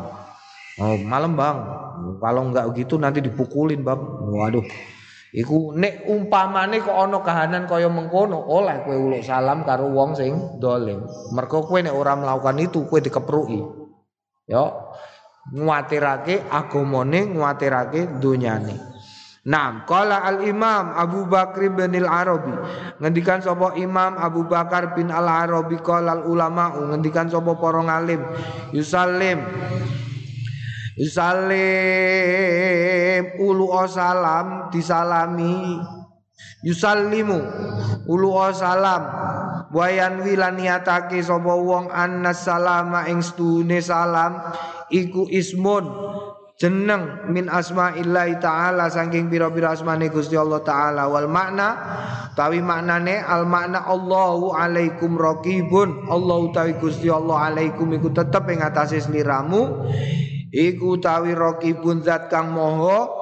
[0.79, 1.57] Oh malam bang,
[2.23, 3.99] kalau nggak gitu nanti dipukulin bang.
[4.31, 4.63] Waduh,
[5.31, 10.35] Iku nek umpamane kok ana kahanan kaya mengkono, oleh kowe uluk salam karo wong sing
[10.59, 11.07] dolim.
[11.31, 13.63] Mergo kowe nek ora melakukan itu kowe dikepruki.
[14.51, 14.63] Yo,
[15.51, 18.91] nguatirake agamane nguatirake dunyane
[19.41, 22.53] Nah, qala al-Imam Abu Bakar bin al-Arabi.
[23.01, 28.21] Ngendikan sapa Imam Abu Bakar bin al-Arabi qala al-ulama ngendikan sapa para ngalim.
[28.69, 29.41] Yusallim.
[30.93, 31.73] Yusallim
[33.41, 35.81] ulu salam disalami.
[36.61, 37.41] Yusallimu
[38.05, 39.20] ulu salam
[39.71, 43.23] wayan wilan niatake sapa wong annas salama ing
[43.81, 44.51] salam
[44.91, 45.87] iku ismun
[46.61, 51.09] jeneng min asma'illahi ta'ala saking pira-pira asmane Gusti Allah taala.
[51.09, 51.73] Wal makna
[52.37, 56.05] tawi maknane al makna Allahu alaikum raqibun.
[56.05, 59.89] Allahu tawi Gusti Allah alaikum iku tetep ing atase sliramu
[60.53, 63.20] iku tawi raqibun zat kang moho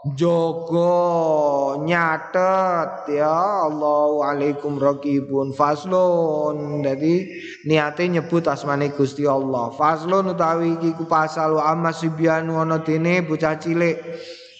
[0.00, 6.80] Jogo nyatet ya Allahu alaikum raqibun faslun.
[6.80, 7.28] Jadi
[7.68, 9.68] niate nyebut asmane Gusti Allah.
[9.76, 14.00] Faslun utawi iki ku pasal wa amma sibyanu ana dene bocah cilik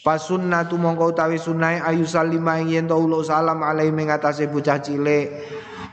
[0.00, 5.28] fasunnatu mongko utawi sunai ayu salima yen to salam alaihi mengatasi bocah cilik.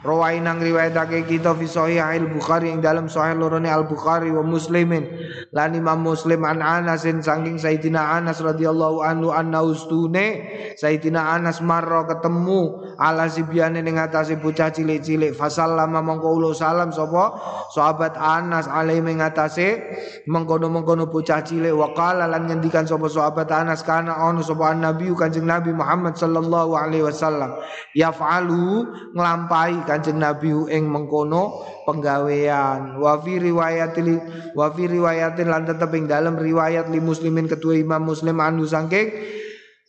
[0.06, 5.10] Rawaina riwayatake kita fi sahih al bukhari ing dalam sahih lorone al bukhari wa muslimin.
[5.52, 12.06] Lan imam muslim an anas saking sayyidina anas radhiyallahu anhu anna ustune sayyidina anas marra
[12.08, 15.34] ketemu ala sibyane ning atase bocah cilik-cilik.
[15.34, 17.34] Fasallama mongko ulo salam sapa?
[17.74, 19.82] Sahabat anas alaihi ing atase
[20.30, 21.74] mengkono-mengkono bocah cilik.
[21.74, 26.78] Wa qala lan ngendikan sapa sahabat anas kana ono sapa nabi kanjeng nabi Muhammad sallallahu
[26.78, 27.58] alaihi wasallam
[27.98, 28.86] yaf'alu
[29.18, 33.02] nglampahi Kanjeng Nabi ing mengkono penggawean.
[33.02, 34.22] Wa fi riwayatil
[34.54, 39.10] wa riwayatin lan tetep ing dalam riwayat li muslimin ketua Imam Muslim anu saking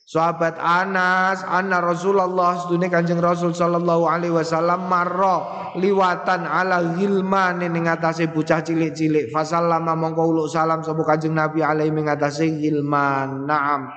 [0.08, 7.84] Sahabat Anas, anna Rasulullah sedune Kanjeng Rasul sallallahu alaihi wasallam marra liwatan ala gilman ning
[7.84, 9.28] atase bocah cilik-cilik.
[9.28, 13.44] Fasallama mongko uluk salam sapa Kanjeng Nabi alaihi ing gilman.
[13.44, 13.92] Naam.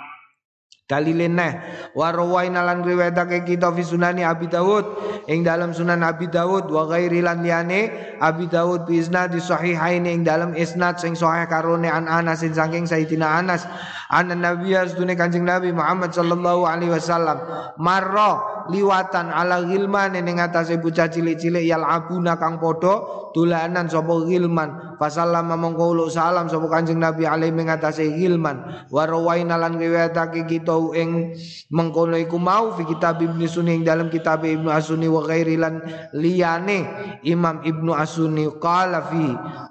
[0.92, 1.56] Dalile neh.
[1.96, 4.84] Wa rawaina lan riwayatake kita fi sunani Abi Dawud.
[5.32, 10.28] Ing dalam sunan Abi Dawud wa ghairi lan liyane Abi Dawud bi isnad sahihain ing
[10.28, 13.64] dalam isnad sing sahih karone an Anas saking Sayyidina Anas.
[14.12, 17.40] Anna Nabi asdune Kanjeng Nabi Muhammad sallallahu alaihi wasallam
[17.80, 25.56] marra liwatan ala gilman ning atase bocah cilik-cilik yalabuna kang padha dolanan sapa gilman fasallama
[25.56, 31.38] mongko salam sapa Kanjeng Nabi alaihi ing atase gilman wa rawaina lan riwayatake kita ing
[31.70, 35.86] mengkono iku mau fi kitab Ibnu Sunni ing dalam kitab Ibnu Asuni wa ghairi lan
[36.18, 36.80] liyane
[37.22, 39.26] Imam Ibnu Asuni qala fi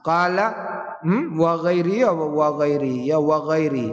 [0.07, 0.47] qala
[1.03, 3.89] hmm, wa ghairi ya wa ghairi ya wa ghairi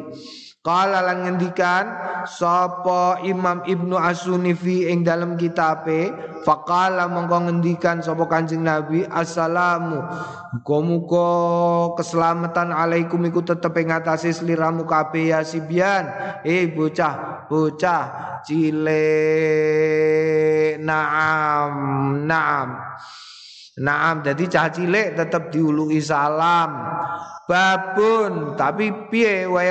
[0.67, 1.95] Kala lan ngendikan
[2.27, 6.11] sapa Imam Ibnu Asuni fi ing dalam kitabe?
[6.43, 10.03] Faqala mongko ngendikan sapa Kanjeng Nabi assalamu.
[10.59, 11.31] Muga-muga
[11.95, 16.11] keselamatan alaikum iku tetep ing atase sliramu kabeh ya sibian
[16.43, 18.03] eh bocah bocah
[18.43, 18.91] cilik.
[20.83, 21.71] Naam
[22.27, 22.75] naam
[23.77, 26.81] Naam, jadi cah cilik tetap diului salam.
[27.45, 29.69] Babun, tapi piye wae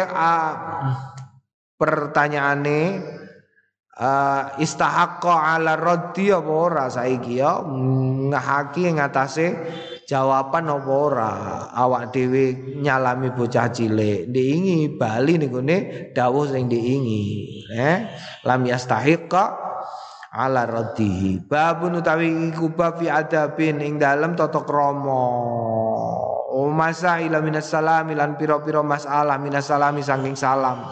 [1.74, 3.02] pertanyaane
[3.98, 7.60] uh, istahaqqa ala raddi apa ora saiki ya?
[8.30, 9.46] Ngahaki ngatasé
[10.06, 11.32] jawaban apa ora?
[11.74, 17.24] Awak dhewe nyalami bocah cilik diingi bali niku ne dawuh sing diingi
[17.74, 18.06] eh?
[18.46, 19.65] Lam yastahiqqa
[20.36, 21.40] ala radihi.
[21.48, 25.24] Babun utawi iku bab fi adabin ing dalem tata krama.
[26.52, 30.84] O masaila minas salam lan pira-pira masalah minas salami saking salam.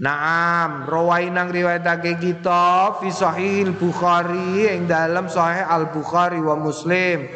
[0.00, 7.28] Naam, rawainang riwayatake kita fi sahih Bukhari ing dalam sahih Al Bukhari wa Muslim.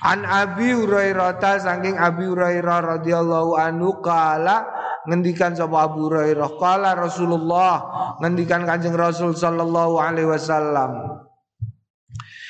[0.00, 4.64] An Abi Hurairah saking Abi Hurairah radhiyallahu anhu kala
[5.06, 7.74] ngendikan sapa Abu Hurairah qala Rasulullah
[8.20, 11.22] ngendikan Kanjeng Rasul sallallahu alaihi wasallam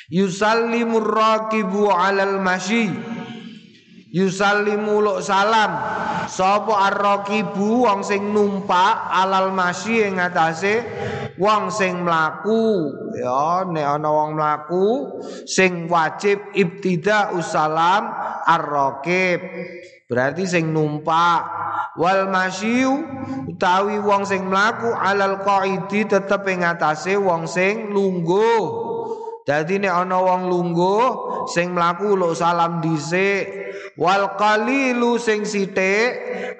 [0.09, 2.91] yusallimur raqibu alal masyi
[4.11, 5.71] yusallimu luk salam.
[6.27, 10.83] Sapa arraqibu wong sing numpak alal masyi ing atase
[11.39, 12.91] wong sing mlaku.
[13.15, 15.17] Ya nek ana wong mlaku
[15.47, 18.11] sing wajib ibtida usalam
[18.43, 19.39] arraqib
[20.11, 21.47] berarti sing numpak.
[21.97, 23.07] Wal masyu
[23.49, 28.93] utawi wong sing mlaku alal qaidi tetep ing atase wong sing lungguh.
[29.47, 31.05] Dadi nek ana wong lungguh
[31.47, 33.66] sing mlaku lo salam dhisik
[33.97, 36.11] wal qalilu sing sithik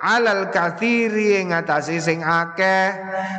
[0.02, 2.90] alal kathiri ing atase sing akeh.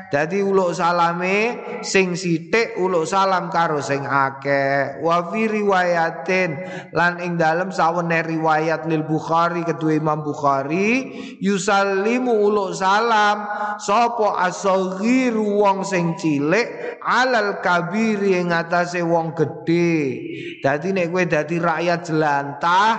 [0.09, 5.01] Dadi uluk salame sing sithik uluk salam karo sing akeh.
[5.03, 6.51] Wa riwayatin
[6.93, 13.47] lan ing dalem sawene riwayat lil Bukhari kedua Imam Bukhari yusallimu uluk salam
[13.79, 20.25] sapa asaghiru wong sing cilik alal kabiri ing atase wong gedhe.
[20.59, 22.93] Dadi nek kowe dadi rakyat jelantah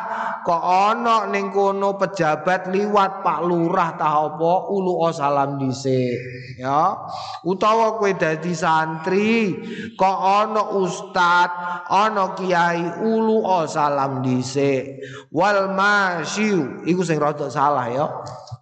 [0.47, 6.13] kok ana ning kono pejabat liwat Pak Lurah tah apa ulu salam dhisik
[6.61, 6.93] ya.
[7.41, 9.57] Utawa kowe dadi santri
[9.97, 11.49] kok ana ustad
[11.89, 15.01] ana kiai ulu salam dhisik.
[15.33, 18.05] Wal masyu iku sing rada salah ya.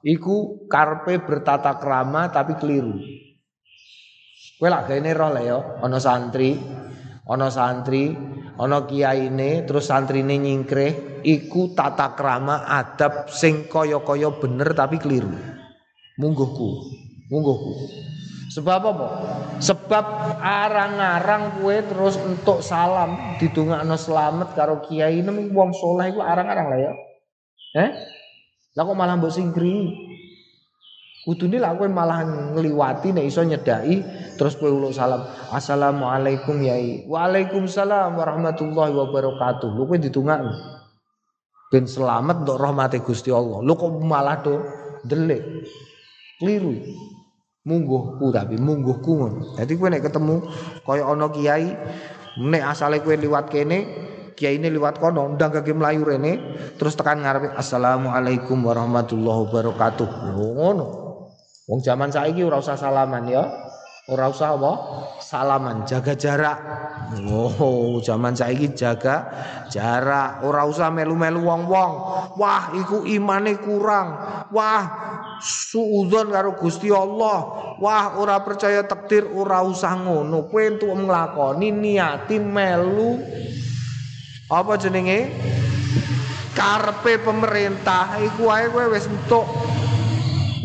[0.08, 2.95] Iku karpe bertata krama tapi keliru.
[4.56, 5.84] Kowe lak gene roh ya.
[5.84, 6.56] Ana santri
[7.28, 8.15] ana santri
[8.58, 15.32] ana kiyaine terus santrine nyingkreh iku tata krama adab sing kaya-kaya bener tapi keliru.
[16.17, 16.70] Mungguhku,
[17.30, 17.74] mungguhku.
[18.58, 19.08] Sebab apa?
[19.62, 20.06] Sebab
[20.41, 26.80] arang-arang kue terus untuk salam didongakno selamat karo kiai nemu wong soleh iku arang-arang lah
[26.82, 26.91] ya.
[27.78, 27.89] Eh?
[28.74, 30.07] Lah kok malah mbok singkri?
[31.28, 32.24] Kudune lah kowe malah
[32.56, 34.00] ngliwati nek iso nyedai
[34.40, 35.28] terus kowe uluk salam.
[35.52, 37.04] Assalamualaikum yai.
[37.04, 39.68] Waalaikumsalam warahmatullahi wabarakatuh.
[39.76, 40.56] Lu kowe ditungakno.
[41.68, 43.60] Ben selamat untuk rahmati Gusti Allah.
[43.60, 44.63] Lu kok malah do
[45.04, 45.68] delik.
[46.40, 46.80] Keliru.
[47.68, 49.60] Mungguhku tapi mungguhku ngono.
[49.60, 50.48] Dadi kowe nek ketemu
[50.88, 51.76] kaya ana kiai
[52.40, 53.84] nek asale kowe liwat kene
[54.32, 56.40] kiai ini liwat kono ndang kaki melayu rene
[56.78, 61.07] terus tekan ngarepe assalamualaikum warahmatullahi wabarakatuh ngono
[61.67, 63.43] Wong zaman saiki ora usah salaman ya.
[64.08, 64.71] Ora usah apa?
[65.19, 66.56] Salaman, jaga jarak.
[67.27, 69.27] Oh, zaman saiki jaga
[69.67, 70.47] jarak.
[70.47, 71.91] Ora usah melu-melu wong-wong.
[72.39, 74.15] Wah, iku imane kurang.
[74.56, 74.84] Wah,
[75.43, 77.75] suudzon karo Gusti Allah.
[77.84, 80.47] Wah, ora percaya takdir, ora usah ngono.
[80.47, 83.19] Kowe entuk nglakoni niati melu
[84.47, 85.36] apa jenenge?
[86.56, 89.43] Karpe pemerintah iku wae kowe wis entuk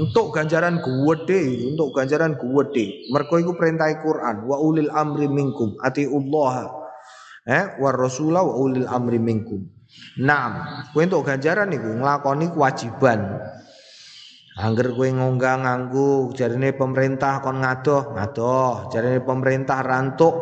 [0.03, 3.07] untuk ganjaran gede, untuk ganjaran gede.
[3.15, 6.83] Mergo iku perintah Quran, wa ulil amri minkum, Allah.
[7.43, 9.67] Eh, wa rasula wa ulil amri minkum.
[10.23, 10.63] Naam,
[10.95, 13.39] kowe untuk ganjaran niku nglakoni kewajiban.
[14.53, 18.93] Angger kowe ngonggah nganggo jarine pemerintah kon ngadoh, ngadoh.
[18.93, 20.35] Jarine pemerintah rantuk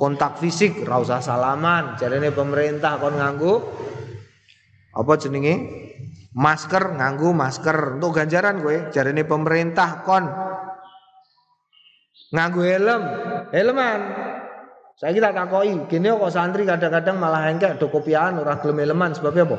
[0.00, 1.98] kontak fisik, ra usah salaman.
[1.98, 3.54] Jarine pemerintah kon nganggo
[4.96, 5.54] apa jenenge?
[6.36, 7.96] Masker nganggu masker.
[7.96, 10.28] Untuk ganjaran gue ini pemerintah kon.
[12.36, 13.02] Nganggu helm.
[13.56, 14.00] Helman.
[15.00, 15.88] Saya kita takoi.
[15.88, 19.16] Gini kok santri kadang-kadang malah hengkek do kopian ora gelem helman.
[19.16, 19.58] Sebabnya apa?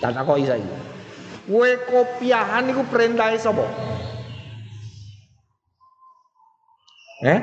[0.00, 0.94] Tak takoi saya
[1.44, 3.68] gue kopiahan itu perintah sapa?
[7.24, 7.40] Eh?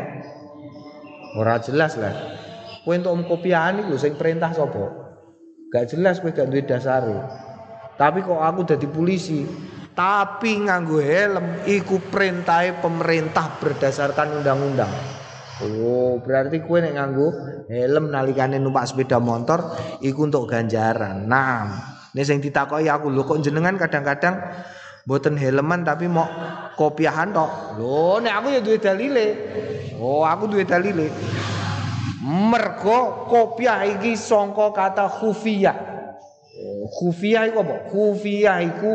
[1.37, 2.13] Ora jelas lah.
[2.81, 5.10] Gue untuk om kopiahan itu sing perintah sapa
[5.71, 7.15] Gak jelas kowe gak duwe dasare.
[7.95, 9.47] Tapi kok aku jadi polisi,
[9.95, 14.91] tapi nganggo helm iku perintah pemerintah berdasarkan undang-undang.
[15.63, 17.27] Oh, berarti kue nek nganggo
[17.71, 19.63] helm nalikane numpak sepeda motor
[20.03, 21.23] iku untuk ganjaran.
[21.29, 21.71] Nah,
[22.11, 24.43] ini sing ditakoki aku lho kok jenengan kadang-kadang
[25.07, 26.27] boten helman tapi mau
[26.75, 27.79] kopiahan tok.
[27.79, 29.27] Lho, nek aku ya duwe dalile.
[30.01, 31.07] Oh, aku duwe dalile.
[32.21, 35.73] Mergo kopiah iki sangka kata khufiyah.
[36.93, 37.75] Khufiyah iku apa?
[37.89, 38.91] Khufiyah iku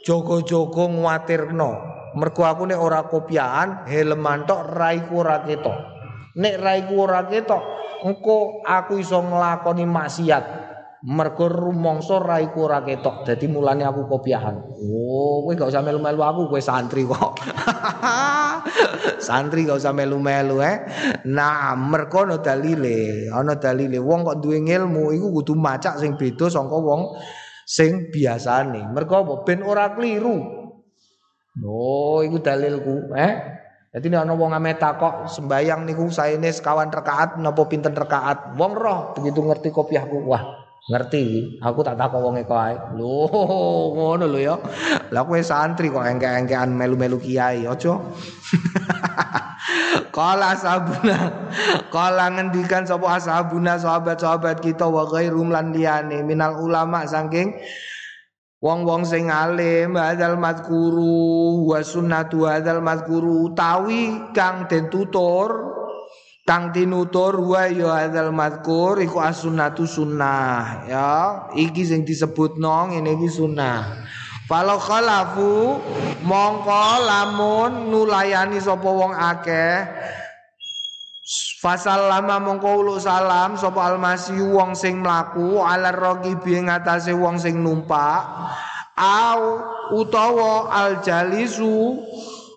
[0.00, 1.70] jaga-jaga nguatirno.
[2.16, 5.76] Mergo aku nek ora kopiahan, helman tok raiku ora ketok.
[6.40, 7.60] Nek raiku ora ketok,
[8.08, 10.71] engko aku iso nglakoni maksiat
[11.02, 14.54] mergo rumangsa raiku ora ketok dadi mulane aku kopiahan.
[14.78, 17.42] Oh kowe gak usah melu-melu aku kowe santri kok.
[19.26, 20.86] Santri gak usah melu-melu eh.
[21.26, 23.98] Nah mergo ana dalile ana dalile.
[23.98, 27.18] Wong kok duwe ilmu iku kudu macak sing beda saka wong
[27.66, 28.86] sing biasane.
[28.94, 29.34] Mergo apa?
[29.42, 30.38] Ben ora kliru
[31.66, 33.58] oh iku dalilku eh.
[33.92, 38.54] Jadi nek ana wong ame takok sembayang niku saene sekawan rakaat napa pinten rakaat.
[38.56, 40.16] Wong roh begitu ngerti kopiahku.
[40.24, 41.58] Wah, ngerti?
[41.62, 43.30] Aku tak takok wong eko ae lho
[43.94, 44.56] ngono lho ya.
[45.14, 47.94] Lah kowe santri kok engke-engkean melu-melu kiai aja.
[50.12, 51.48] Kala sabuna
[51.88, 55.48] Kala ngendikan sapa ashabuna sahabat-sahabat kita wa ghairum
[56.26, 57.56] minal ulama saking
[58.62, 65.81] wong-wong sing alim hadzal madkuru wa sunnatu hadzal madkuru utawi kang den tutur
[66.42, 70.90] Kang tinutur wa ya hadzal madkur iku as-sunnatu sunnah.
[70.90, 71.10] Ya
[71.54, 74.02] iki sing disebutno ngene iki sunnah.
[74.50, 75.78] Falau khalafu
[76.26, 79.86] mongko lamun nulayani sapa wong akeh
[81.62, 87.62] Fasal lama mongko uluk salam sapa almasi wong sing mlaku alar raqibi ngatasé wong sing
[87.62, 88.26] numpak
[88.98, 89.62] au
[89.94, 92.02] utawa al jalisu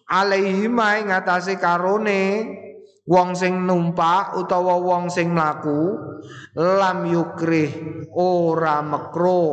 [0.10, 2.50] alaihi ma ngatasé karone
[3.06, 5.94] wong sing numpak utawa wong sing mlaku
[6.58, 7.72] lam yukrih
[8.18, 9.46] ora mekro.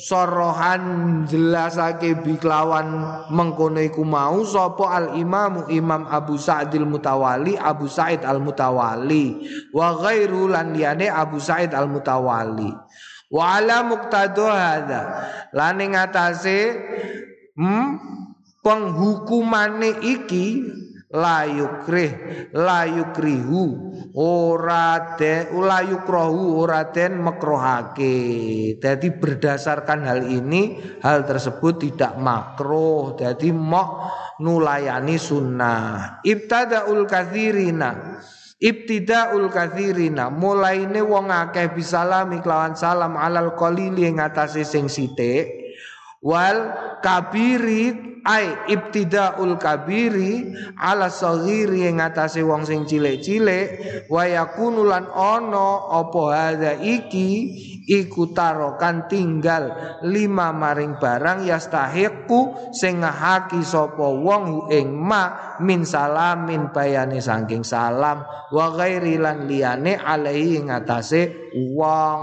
[0.00, 8.24] Sorohan jelasake biklawan mengkono iku mau sapa al imam imam Abu Sa'dil Mutawali Abu Sa'id
[8.24, 9.44] al Mutawali
[9.76, 12.72] wa ghairu lan liyane Abu Sa'id al Mutawali
[13.28, 15.00] wa ala muqtadu hadza
[15.52, 16.72] lan ing atase
[17.60, 17.88] hmm,
[18.64, 20.64] penghukumane iki
[21.10, 22.10] layukrih
[22.54, 23.92] layukrihu.
[24.14, 28.16] Ora de layukrohu ora den mekrohake.
[28.78, 33.14] Jadi berdasarkan hal ini hal tersebut tidak makruh.
[33.18, 33.90] Jadi mok
[34.42, 36.22] nulayani sunnah.
[36.26, 38.22] Ibtadaul kathirina
[38.60, 40.28] ibtidaul kathirina.
[40.28, 45.59] Mulaine wong akeh bisalami kelawan salam alal qalili ing atase sing sithik
[46.20, 46.58] wal
[47.00, 53.68] kabiri ai ibtidaul kabiri ala saghiri ing atase wong sing cilik-cilik
[54.12, 57.48] wa yakunu lan ana apa hadza iki
[57.88, 59.72] iku tarokan tinggal
[60.04, 68.20] lima maring barang yastahiqu sing ngahaki sapa wong ing ma min salamin bayane saking salam
[68.52, 72.20] wa ghairi lan liyane alaihi ing atase wong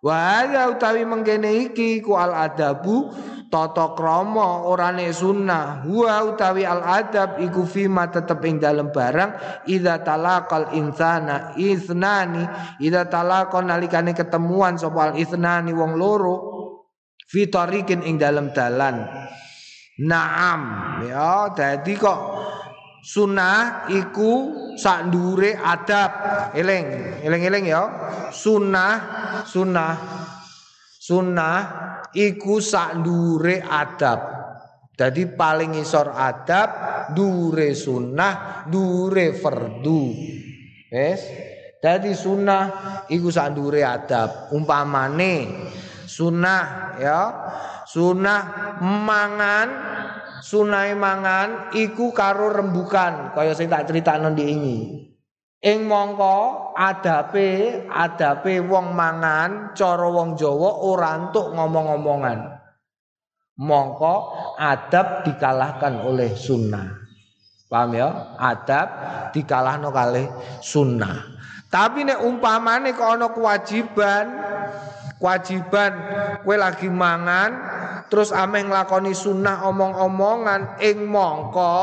[0.00, 3.12] wa utawi mengkene iki ku al adabu
[3.50, 5.84] tata krama orane sunnah.
[5.84, 12.46] Huwa utawi al adab iku fima tetep ing dalem barang idza talaqal insana isnani
[12.78, 16.36] idza talaqon nalikane ketemuan sapa al isnani wong loro
[17.26, 19.04] fi tariqin ing dalem dalan.
[20.00, 20.62] Naam.
[21.04, 22.18] Ya dadi kok
[23.00, 24.32] sunnah iku
[24.76, 26.10] sak ndure adab.
[26.56, 27.82] Eling eling-eling ya.
[28.32, 28.94] Sunnah
[29.44, 29.94] sunnah.
[31.00, 31.58] Sunnah
[32.14, 34.20] iku sak dure adab.
[34.94, 36.68] Jadi paling isor adab
[37.16, 40.02] dure sunnah dure fardu.
[40.92, 41.20] Wes?
[41.80, 42.62] Jadi sunnah
[43.08, 44.52] iku sak dure adab.
[44.52, 45.66] Umpamane
[46.04, 47.20] sunnah ya.
[47.90, 49.68] Sunnah mangan
[50.40, 55.00] sunai mangan iku karo rembukan kaya sing tak critakno ini
[55.60, 62.48] Ing mongko adape adape wong mangan cara wong Jawa ora entuk ngomong-ngomongan.
[63.60, 64.16] Mongko
[64.56, 66.96] adab dikalahkan oleh sunnah.
[67.68, 68.08] Paham ya?
[68.40, 68.88] Adab
[69.36, 70.32] dikalahno kalih
[70.64, 71.28] sunnah.
[71.68, 74.26] Tapi nek umpamane kok ana kewajiban
[75.20, 75.92] kewajiban
[76.40, 77.79] kowe lagi mangan
[78.10, 81.78] terus ameh nglakoni sunnah omong-omongan ing mongko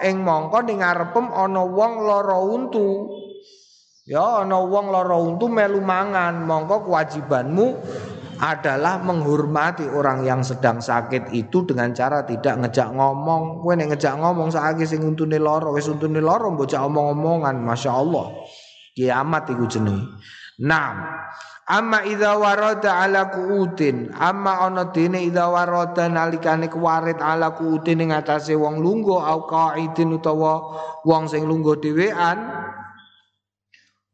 [0.00, 3.10] ing mongko ning ngarepem ana wong lara untu
[4.06, 7.66] ya ana wong lara untu melu mangan mongko kewajibanmu
[8.42, 13.62] adalah menghormati orang yang sedang sakit itu dengan cara tidak ngejak ngomong.
[13.62, 18.34] Kowe nek ngejak ngomong saiki sing untune lara, wis untune lara mbocak omong-omongan, masyaallah.
[18.98, 20.18] Kiamat iku jenenge.
[20.58, 21.06] Naam.
[21.62, 28.10] Amma idza warada ala kuutin, amma ana dene idza warada nalikane kuwarit ala kuutin ing
[28.10, 30.58] atase wong lungguh au qaidin utawa
[31.06, 32.38] wong sing lungguh dhewean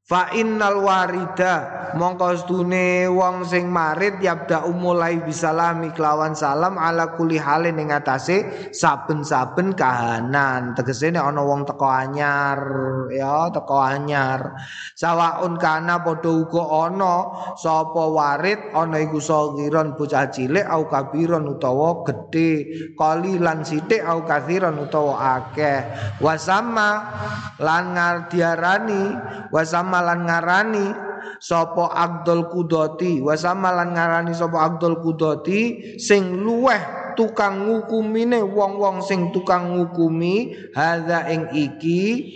[0.09, 7.37] Fa innal warida mongko stune wong sing marit yabda mulai bisalami kelawan salam ala kuli
[7.37, 10.73] halin ing atase saben-saben kahanan.
[10.73, 12.57] Tegese nek ana wong teko anyar
[13.13, 14.57] ya teko anyar.
[14.97, 17.15] Sawaun kana padha uga ana
[17.61, 22.97] sapa warid ana iku sagiron bocah cilik au kabiron utawa gedhe
[23.45, 25.85] lan sithik au kathiron utawa akeh.
[26.25, 27.13] Wasama
[27.61, 27.93] lan
[28.33, 29.13] diarani
[29.53, 30.87] wasama samalan ngarani
[31.91, 36.79] Abdul Kudoti wa samalan ngarani sapa Abdul Kudoti sing luweh
[37.19, 42.31] tukang ngukumine wong-wong sing tukang ngukumi hadza ing iki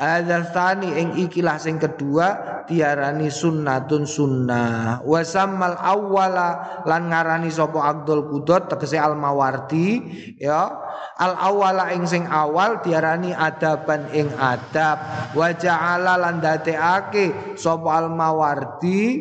[0.00, 0.48] Adzal
[0.80, 5.04] ing ikilah sing kedua diarani sunnatun sunnah.
[5.04, 10.00] Wa sammal awwala lan ngarani sapa Abdul Qudot tegese Al Mawardi
[10.40, 10.72] ya.
[11.20, 15.28] Al awwala ing sing awal diarani adaban ing adab.
[15.36, 19.20] Wa ja'ala lan dadekake sapa Al Mawardi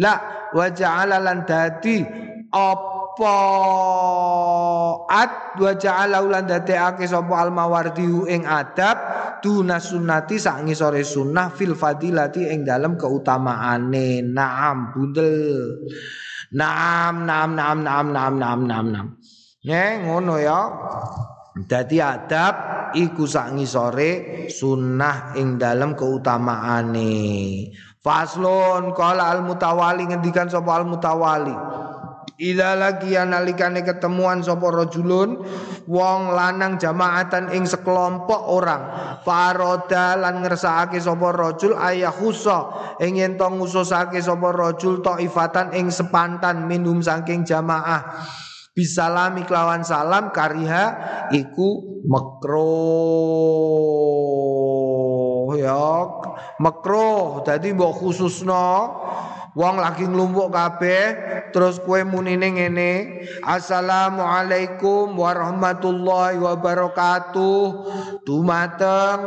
[0.00, 2.00] la wa ja'ala lan dadi
[2.56, 3.36] op apa?
[5.08, 8.96] Ad wa ja'ala ulan dadekake sapa al mawardi ing adab
[9.40, 14.20] duna sunnati sak ngisore sunnah fil fadilati ing dalem keutamaane.
[14.20, 15.88] Naam bundel.
[16.52, 19.06] Naam naam naam naam naam naam naam naam.
[19.64, 20.60] Ngono ya.
[21.56, 22.54] Dadi adab
[22.92, 27.16] iku sak ngisore sunnah ing dalem keutamaane.
[28.04, 31.56] Faslon qala al mutawali ngendikan sapa al mutawali.
[32.36, 35.40] Ila lagi analikane ketemuan sapa rajulun
[35.88, 38.82] wong lanang jamaatan ing sekelompok orang.
[39.24, 46.68] Faroda lan ngersakake sapa rajul ayahusa ing yen to ngususake sapa rajul taifatan ing sepantan
[46.68, 48.20] minum saking jamaah.
[48.76, 50.84] Bisalami kelawan salam kariha
[51.32, 52.68] iku makro
[55.56, 56.04] ya
[56.60, 58.68] makro dadi mbok khususno
[59.56, 61.04] Wong lagi nglumpuk kabeh
[61.48, 67.64] terus kue munine ngene Assalamualaikum warahmatullahi wabarakatuh.
[68.28, 69.18] Dumateng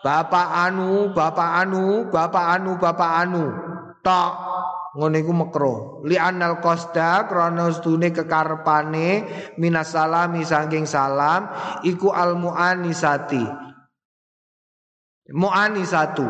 [0.00, 3.44] Bapak anu Bapak anu Bapak anu Bapak anu.
[4.00, 4.32] Tok
[4.96, 5.32] ngono iku
[6.08, 9.28] li anal qasda krana stune kekarepane
[9.60, 11.52] minas salami saking salam
[11.84, 13.65] iku al muanisati
[15.26, 16.22] Mu'ani satu.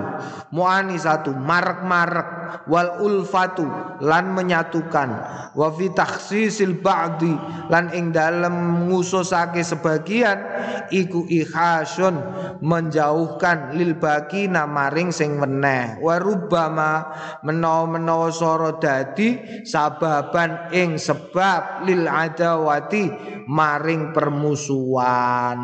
[0.56, 1.36] Mu'ani satu.
[1.36, 2.28] Marek-marek
[2.64, 3.68] Wal ulfatu.
[4.00, 5.08] Lan menyatukan.
[5.52, 7.36] Wa fi taksisil ba'di.
[7.68, 10.40] Lan ing dalam ngususake sebagian.
[10.88, 12.16] Iku ikhasun
[12.64, 16.00] Menjauhkan Lil bagi namaring sing meneh.
[16.00, 17.04] Wa rubama
[17.44, 19.60] Menawa-menawa soro dadi.
[19.68, 23.12] Sababan ing sebab Lil adawati.
[23.44, 25.58] Maring permusuhan.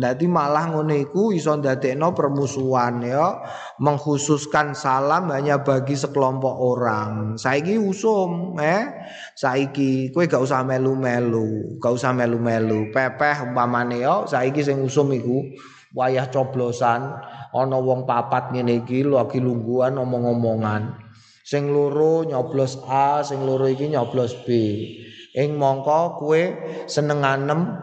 [0.00, 3.42] Dadi malah ngoneku Iso ndadekno permusuhan Tuhan ya
[3.82, 7.34] mengkhususkan salam hanya bagi sekelompok orang.
[7.34, 8.86] Saiki usum, eh.
[9.34, 12.94] Saiki kowe gak usah melu-melu, gak usah melu-melu.
[12.94, 15.42] Pepeh umpamane ya saiki sing usum iku
[15.90, 17.18] wayah coblosan
[17.50, 20.94] ana wong papat ngene iki lagi lungguhan omong-omongan.
[21.42, 24.54] Sing loro nyoblos A, sing loro iki nyoblos B.
[25.34, 26.42] Ing mongko kowe
[26.86, 27.74] seneng anem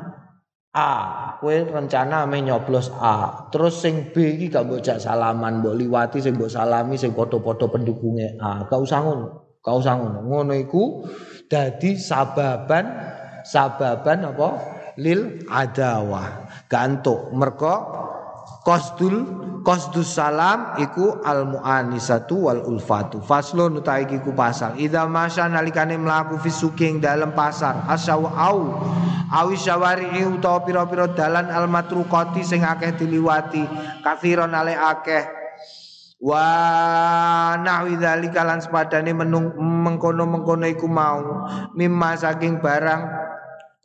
[0.76, 0.92] A,
[1.40, 3.48] kowe rencana ame nyoblos A.
[3.48, 8.36] Terus sing B iki gak mbok salaman, mbok liwati sing mbok salami sing padha-padha pendukungnya
[8.44, 8.68] A.
[8.68, 9.28] Gak usah ngono.
[9.64, 10.20] Gak usah ngono.
[10.28, 11.08] Ngono iku
[11.48, 12.92] dadi sababan
[13.48, 14.50] sababan apa?
[15.00, 16.44] Lil adawah.
[16.68, 17.76] Gantuk merko
[18.66, 19.16] Qasdul
[19.66, 23.22] qasdus salam iku al muanisatu wal ulfatu.
[23.22, 24.78] Faslun utai iku pasal.
[24.78, 28.78] Idza masya nalikane mlaku fisuking dalam pasar asaw au
[29.34, 33.66] awi syawari utawa pira-pira dalan al matrukati sing akeh diliwati
[34.06, 35.26] kathiron ale akeh
[36.22, 36.46] wa
[37.60, 43.04] nahwi dzalika lan sepadane mengkono-mengkono iku mau mimma saking barang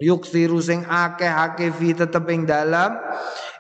[0.01, 2.97] yuksiru sing akeh-akeh fi tetep ing dalam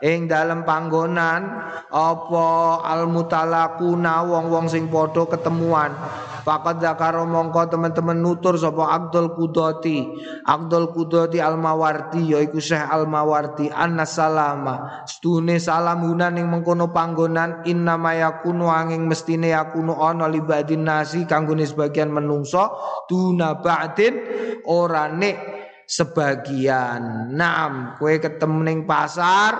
[0.01, 1.47] ing dalam panggonan
[1.93, 2.49] apa
[2.85, 5.93] al mutalakuna wong-wong sing padha ketemuan.
[6.41, 10.09] Fakat zakaro mongko teman-teman nutur sapa Abdul Kudoti
[10.49, 16.97] Abdul Kudoti Al Mawardi yaiku Syekh Al Mawardi anna salama stune salam gunan ing mengkono
[16.97, 22.73] panggonan inna mayakunu angin mestine yakunu ana libadin nasi kanggone sebagian menungso
[23.05, 24.17] tuna ba'din
[24.65, 27.35] ora nek sebagian.
[27.35, 29.53] Naam, kue ketemu ning pasar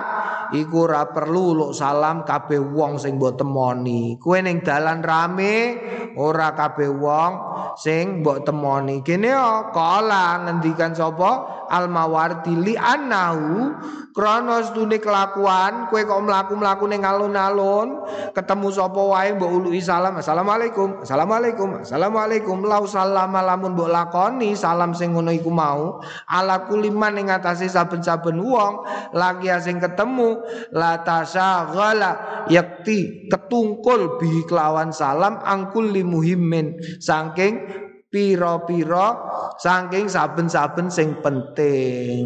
[0.55, 4.15] iku ora perlu luk salam kabeh wong sing mbok temoni.
[4.23, 5.55] Kue ning dalan rame
[6.15, 7.33] ora kabeh wong
[7.75, 9.03] sing mbok temoni.
[9.03, 13.79] Kene yo kala ngendikan sapa Al-Mawardi li anahu
[14.11, 18.03] krana stune kelakuan kowe kok mlaku-mlaku ning alun-alun
[18.35, 22.67] ketemu sapa wae mbok uluki salam Assalamualaikum Assalamualaikum Assalamualaikum.
[22.67, 28.43] Lau salam lamun mbok lakoni salam sing ngono iku mau ala kuliman ing atase saben-saben
[28.43, 28.83] wong
[29.15, 30.43] lagi sing ketemu
[30.75, 37.63] la tasaghala yakti ketungkul bi kelawan salam angkul limuhimmin saking
[38.11, 39.30] piro-piro
[39.61, 42.25] saking saben-saben sing penting.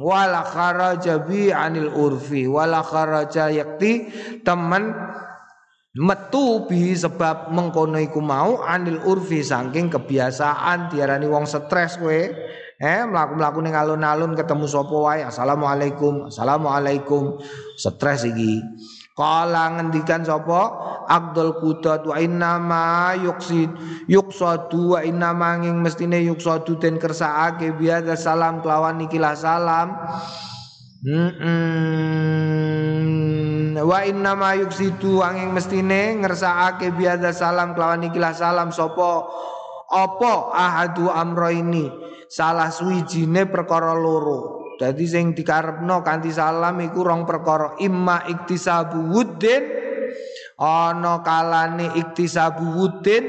[0.00, 4.08] Wala kharaja bi anil urfi wala kharaja yakti
[4.40, 4.96] temen
[5.92, 12.22] metu bi sebab mengkono iku mau anil urfi saking kebiasaan diarani wong stres kowe.
[12.80, 17.36] Eh mlaku-mlaku ning alun-alun ketemu sapa wae assalamualaikum assalamualaikum.
[17.76, 18.64] Stres iki
[19.20, 20.88] Kala ngendikan sapa?
[21.04, 23.68] Abdul Qudat wa inna ma yuksid
[24.08, 29.92] yuksadu wa inna manging mestine yuksadu den kersakake biasa salam kelawan ikilah salam.
[31.04, 31.36] Mm.
[33.76, 38.72] Wa inna ma yuksidu angin mestine ngersakake biasa salam kelawan ikilah salam.
[38.72, 39.28] Sapa?
[39.92, 41.92] Apa ahadu amro ini?
[42.32, 47.76] Salah suwijine perkara loro Dadi sing dikarepno kanthi salam iku rong perkara.
[47.84, 49.60] Imma iktisabu wuddin
[50.56, 53.24] ana kalane iktisabu wuddin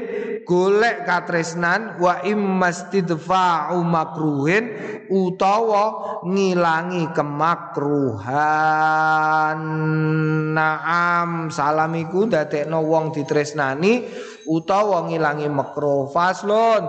[0.48, 4.64] golek katresnan wa immastidfa'u makruhin
[5.12, 5.84] utawa
[6.24, 8.32] ngilangi kemakruhan.
[10.56, 14.08] Naam salam iku dadekno wong ditresnani
[14.46, 16.82] utawa ngilangi makruh faslun.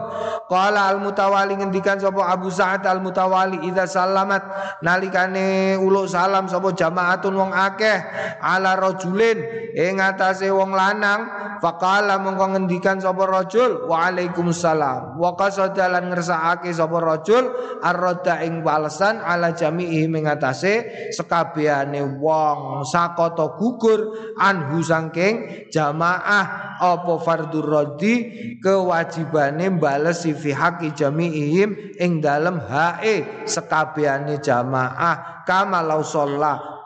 [0.50, 4.44] Qala al mutawali ngendikan sapa Abu Sa'ad al mutawali idza salamat
[4.86, 7.98] nalikane uluk salam sapa jamaatun wong akeh
[8.44, 9.40] ala rajulin
[9.74, 11.54] ing atase wong lanang.
[11.64, 13.88] Faqala mongko ngendikan sapa rajul?
[13.88, 22.20] Wa alaikumussalam wa qasadalan ngersakake sapa rajul arroda ing balesan ala jami'i ing atase sekabehane
[22.20, 26.76] wong sakoto gugur anhu sangking jamaah.
[26.84, 28.16] Apa fardur rodi
[28.64, 35.44] kewajibane bales fi haqi jami'ihim ing dalem hae sekabehane jamaah.
[35.44, 36.00] Kama lau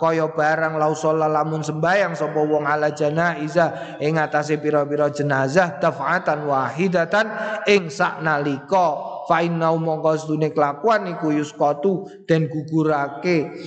[0.02, 7.30] kaya barang lau lamun sembayang sapa wong ala janaiza ing atase pira-pira jenazah daf'atan wahidatan
[7.70, 9.14] ing saknalika.
[9.30, 13.60] Fa inna mongko kelakuan iku yuskatu den gugurake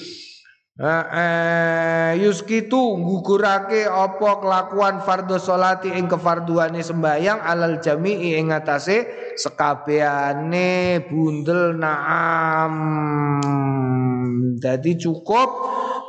[2.16, 9.04] yuskitu ngugurake apa kelakuan fardhu salati ing kefarduane sembayang alal jami'i ing atase
[9.36, 12.74] sekabehane bundel naam.
[14.56, 15.50] Jadi cukup.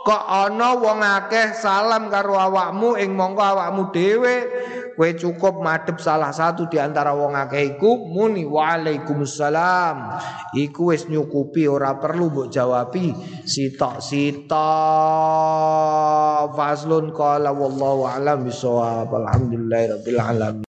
[0.01, 4.35] Kok ana wong akeh salam karo awakmu ing mongko awakmu dhewe
[4.97, 10.21] kowe cukup madhep salah satu di antara wong akeh iku muni waalaikumsalam.
[10.57, 13.13] Iku wis nyukupi ora perlu mbok jawabi.
[13.45, 14.60] Sitok-sitok
[16.57, 20.63] فاصل قال والله اعلم بالصواب الحمد لله رب العالمين